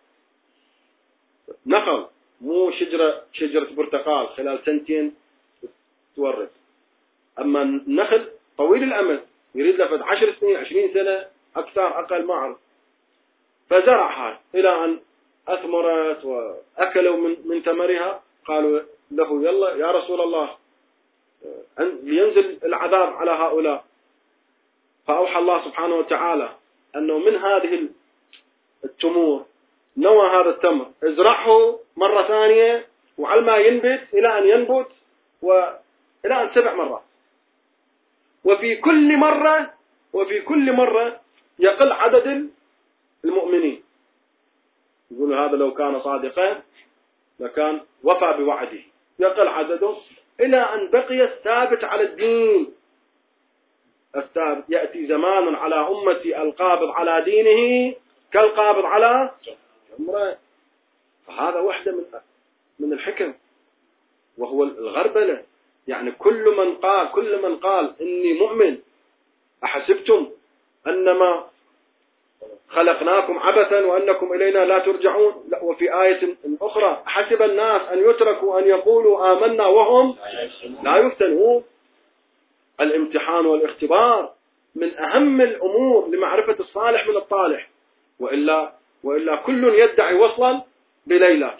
نخل 1.66 2.06
مو 2.40 2.70
شجرة 2.70 3.22
شجرة 3.32 3.68
برتقال 3.74 4.28
خلال 4.28 4.58
سنتين 4.66 5.14
تورد. 6.16 6.50
أما 7.38 7.62
النخل 7.62 8.28
طويل 8.58 8.82
الأمد 8.82 9.20
يريد 9.54 9.74
له 9.74 10.06
عشر 10.06 10.34
سنين 10.40 10.56
عشرين 10.56 10.94
سنة 10.94 11.26
أكثر 11.56 11.98
أقل 11.98 12.24
ما 12.24 12.34
أعرف. 12.34 12.56
فزرعها 13.70 14.40
إلى 14.54 14.84
أن 14.84 15.00
أثمرت 15.48 16.24
وأكلوا 16.24 17.16
من, 17.16 17.36
من 17.44 17.62
ثمرها. 17.62 18.22
قالوا 18.44 18.80
له 19.10 19.30
يلا 19.42 19.70
يا 19.76 19.90
رسول 19.90 20.20
الله 20.20 20.48
لينزل 21.78 22.58
العذاب 22.64 23.08
على 23.12 23.30
هؤلاء. 23.30 23.84
فأوحى 25.06 25.38
الله 25.38 25.64
سبحانه 25.64 25.94
وتعالى 25.94 26.48
أنه 26.96 27.18
من 27.18 27.36
هذه 27.36 27.88
التمور 28.84 29.46
نوى 29.96 30.26
هذا 30.30 30.50
التمر. 30.50 30.86
ازرعه 31.04 31.78
مرة 31.96 32.22
ثانية 32.28 32.86
وعلى 33.18 33.40
ما 33.40 33.56
ينبت 33.56 34.02
إلى 34.14 34.38
أن 34.38 34.44
ينبت 34.46 34.90
وإلى 35.42 36.34
أن 36.42 36.50
سبع 36.54 36.74
مرات. 36.74 37.02
وفي 38.44 38.76
كل 38.76 39.16
مرة 39.16 39.74
وفي 40.12 40.40
كل 40.40 40.72
مرة 40.72 41.20
يقل 41.58 41.92
عدد 41.92 42.50
المؤمنين. 43.24 43.82
يقول 45.10 45.34
هذا 45.34 45.56
لو 45.56 45.74
كان 45.74 46.00
صادقا 46.00 46.62
لكان 47.40 47.80
وفى 48.04 48.34
بوعده. 48.38 48.80
يقل 49.18 49.48
عدده 49.48 49.96
إلى 50.40 50.56
أن 50.56 50.90
بقي 50.90 51.24
الثابت 51.24 51.84
على 51.84 52.02
الدين. 52.02 52.74
الثابت 54.16 54.64
يأتي 54.68 55.06
زمان 55.06 55.54
على 55.54 55.74
أمتي 55.74 56.42
القابض 56.42 56.88
على 56.90 57.24
دينه 57.24 57.94
كالقابض 58.32 58.84
على 58.84 59.30
امرأة 60.00 60.36
فهذا 61.26 61.60
وحدة 61.60 61.92
من 61.92 62.04
من 62.78 62.92
الحكم. 62.92 63.34
وهو 64.38 64.64
الغربلة. 64.64 65.42
يعني 65.88 66.12
كل 66.12 66.56
من 66.56 66.74
قال 66.74 67.10
كل 67.12 67.42
من 67.42 67.56
قال 67.56 67.94
إني 68.00 68.32
مؤمن 68.32 68.78
أحسبتم 69.64 70.30
أنما 70.86 71.44
خلقناكم 72.68 73.38
عبثا 73.38 73.86
وأنكم 73.86 74.32
إلينا 74.32 74.58
لا 74.58 74.78
ترجعون. 74.78 75.44
لا 75.48 75.62
وفي 75.62 76.02
آية 76.02 76.36
أخرى 76.62 77.02
حسب 77.06 77.42
الناس 77.42 77.82
أن 77.92 78.10
يتركوا 78.10 78.58
أن 78.58 78.66
يقولوا 78.66 79.32
آمنا 79.32 79.66
وهم 79.66 80.16
لا 80.82 80.96
يفتنون. 80.96 81.64
الامتحان 82.80 83.46
والاختبار 83.46 84.32
من 84.74 84.98
أهم 84.98 85.40
الأمور 85.40 86.08
لمعرفة 86.08 86.56
الصالح 86.60 87.08
من 87.08 87.16
الطالح 87.16 87.68
وإلا 88.20 88.72
وإلا 89.04 89.36
كل 89.36 89.74
يدعي 89.74 90.14
وصلا 90.14 90.62
بليلى. 91.06 91.54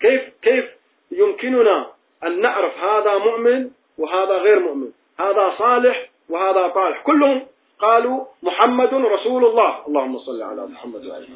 كيف 0.00 0.22
كيف 0.42 0.64
يمكننا 1.10 1.86
أن 2.24 2.40
نعرف 2.40 2.78
هذا 2.78 3.18
مؤمن 3.18 3.70
وهذا 3.98 4.34
غير 4.34 4.58
مؤمن؟ 4.58 4.90
هذا 5.20 5.54
صالح 5.58 6.08
وهذا 6.28 6.68
طالح. 6.68 7.02
كلهم 7.02 7.46
قالوا 7.78 8.24
محمد 8.42 8.94
رسول 8.94 9.44
الله. 9.44 9.86
اللهم 9.86 10.18
صل 10.18 10.42
على 10.42 10.66
محمد 10.66 11.06
وعلى 11.06 11.26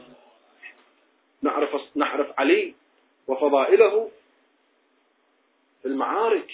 نعرف 1.43 1.77
نعرف 1.95 2.41
علي 2.41 2.75
وفضائله 3.29 4.11
في 5.83 5.89
المعارك 5.89 6.51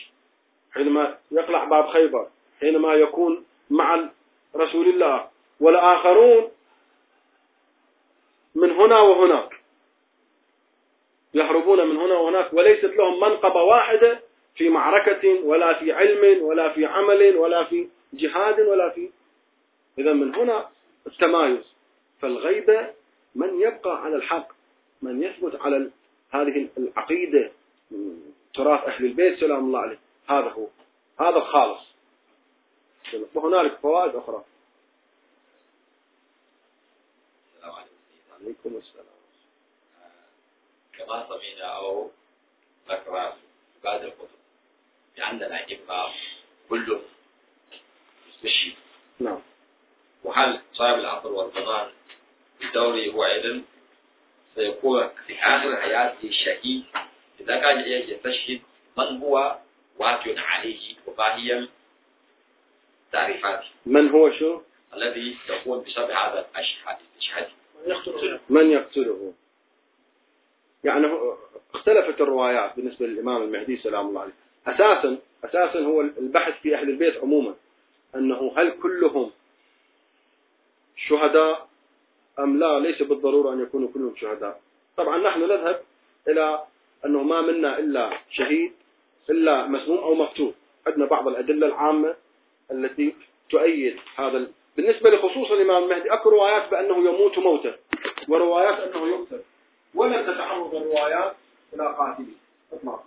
حينما 0.74 1.18
يقلع 1.30 1.64
باب 1.64 1.88
خيبر 1.88 2.26
حينما 2.60 2.94
يكون 2.94 3.44
مع 3.70 4.08
رسول 4.56 4.88
الله 4.88 5.28
والآخرون 5.60 6.48
من 8.54 8.70
هنا 8.70 9.00
وهناك 9.00 9.60
يهربون 11.34 11.86
من 11.86 11.96
هنا 11.96 12.14
وهناك 12.14 12.52
وليست 12.52 12.84
لهم 12.96 13.20
منقبة 13.20 13.62
واحدة 13.62 14.20
في 14.54 14.68
معركة 14.68 15.44
ولا 15.44 15.78
في 15.78 15.92
علم 15.92 16.42
ولا 16.42 16.68
في 16.72 16.86
عمل 16.86 17.36
ولا 17.36 17.64
في 17.64 17.88
جهاد 18.12 18.60
ولا 18.60 18.90
في 18.90 19.10
إذا 19.98 20.12
من 20.12 20.34
هنا 20.34 20.70
التمايز. 21.06 21.64
فالغيبة 22.20 22.94
من 23.34 23.60
يبقى 23.60 24.02
على 24.02 24.16
الحق 24.16 24.48
من 25.02 25.22
يثبت 25.22 25.60
على 25.60 25.90
هذه 26.30 26.68
العقيدة 26.78 27.52
تراث 28.54 28.84
أهل 28.84 29.04
البيت 29.04 29.40
سلام 29.40 29.66
الله 29.66 29.80
عليه. 29.80 29.98
هذا 30.28 30.48
هو. 30.48 30.66
هذا 31.20 31.36
الخالص. 31.36 31.80
وهنالك 33.34 33.78
فوائد 33.78 34.14
أخرى. 34.14 34.44
السلام 37.54 37.74
عليكم. 38.40 38.76
السلام. 38.76 39.06
كما 40.98 41.26
سمعنا 41.28 41.76
أو 41.76 42.10
في 42.86 43.10
بعض 43.84 44.00
الكتب 44.00 44.28
بأن 45.16 45.42
الأئمة 45.42 46.12
كلهم 46.68 47.02
مستشهد 48.28 48.74
نعم. 49.20 49.40
وهل 50.26 50.60
صاحب 50.74 50.98
العصر 50.98 51.32
والزمان 51.32 51.86
بدوره 52.60 53.06
هو 53.10 53.24
أيضا 53.24 53.62
سيكون 54.54 55.08
في 55.26 55.34
آخر 55.42 55.76
حياته 55.76 56.30
شهيد 56.30 56.84
إذا 57.40 57.56
كان 57.60 57.80
يستشهد 57.88 58.60
من 58.98 59.18
هو 59.20 59.56
واقع 59.98 60.34
عليه 60.40 60.94
وما 61.06 61.36
هي 61.36 61.68
تعريفات 63.12 63.64
من 63.86 64.08
هو 64.08 64.30
شو؟ 64.32 64.60
الذي 64.94 65.36
يكون 65.50 65.82
بسبب 65.84 66.10
هذا 66.10 66.46
الاستشهاد 66.56 66.96
من 68.50 68.70
يقتله؟ 68.70 69.32
يعني 70.84 71.06
هو- 71.06 71.36
اختلفت 71.74 72.20
الروايات 72.20 72.76
بالنسبة 72.76 73.06
للإمام 73.06 73.42
المهدي 73.42 73.76
سلام 73.76 74.06
الله 74.06 74.20
عليه. 74.20 74.32
أساسا 74.66 75.18
أساسا 75.44 75.78
هو 75.80 76.00
البحث 76.00 76.60
في 76.62 76.74
أهل 76.74 76.90
البيت 76.90 77.16
عموما 77.16 77.54
أنه 78.14 78.52
هل 78.56 78.70
كلهم 78.82 79.30
شهداء 80.96 81.68
أم 82.38 82.58
لا؟ 82.58 82.78
ليس 82.78 83.02
بالضرورة 83.02 83.52
أن 83.52 83.62
يكونوا 83.62 83.88
كلهم 83.94 84.16
شهداء. 84.16 84.60
طبعا 84.96 85.18
نحن 85.18 85.40
نذهب 85.40 85.82
إلى 86.28 86.64
أنه 87.04 87.22
ما 87.22 87.40
منا 87.40 87.78
إلا 87.78 88.18
شهيد 88.30 88.72
إلا 89.30 89.66
مسموم 89.66 89.98
أو 89.98 90.14
مقتول. 90.14 90.52
عندنا 90.86 91.06
بعض 91.06 91.28
الأدلة 91.28 91.66
العامة 91.66 92.14
التي 92.70 93.14
تؤيد 93.50 93.96
هذا 94.16 94.36
ال... 94.36 94.50
بالنسبة 94.76 95.10
لخصوص 95.10 95.50
الإمام 95.50 95.82
المهدي 95.82 96.12
أكو 96.12 96.28
روايات 96.30 96.70
بأنه 96.70 96.96
يموت 96.96 97.38
موتا 97.38 97.76
وروايات 98.28 98.78
أنه 98.80 99.08
يقتل. 99.08 99.40
ولم 99.94 100.22
تتعرض 100.22 100.74
الروايات 100.74 101.34
إلى 101.74 101.84
قاتله 101.98 102.34
إطلاقا. 102.72 103.04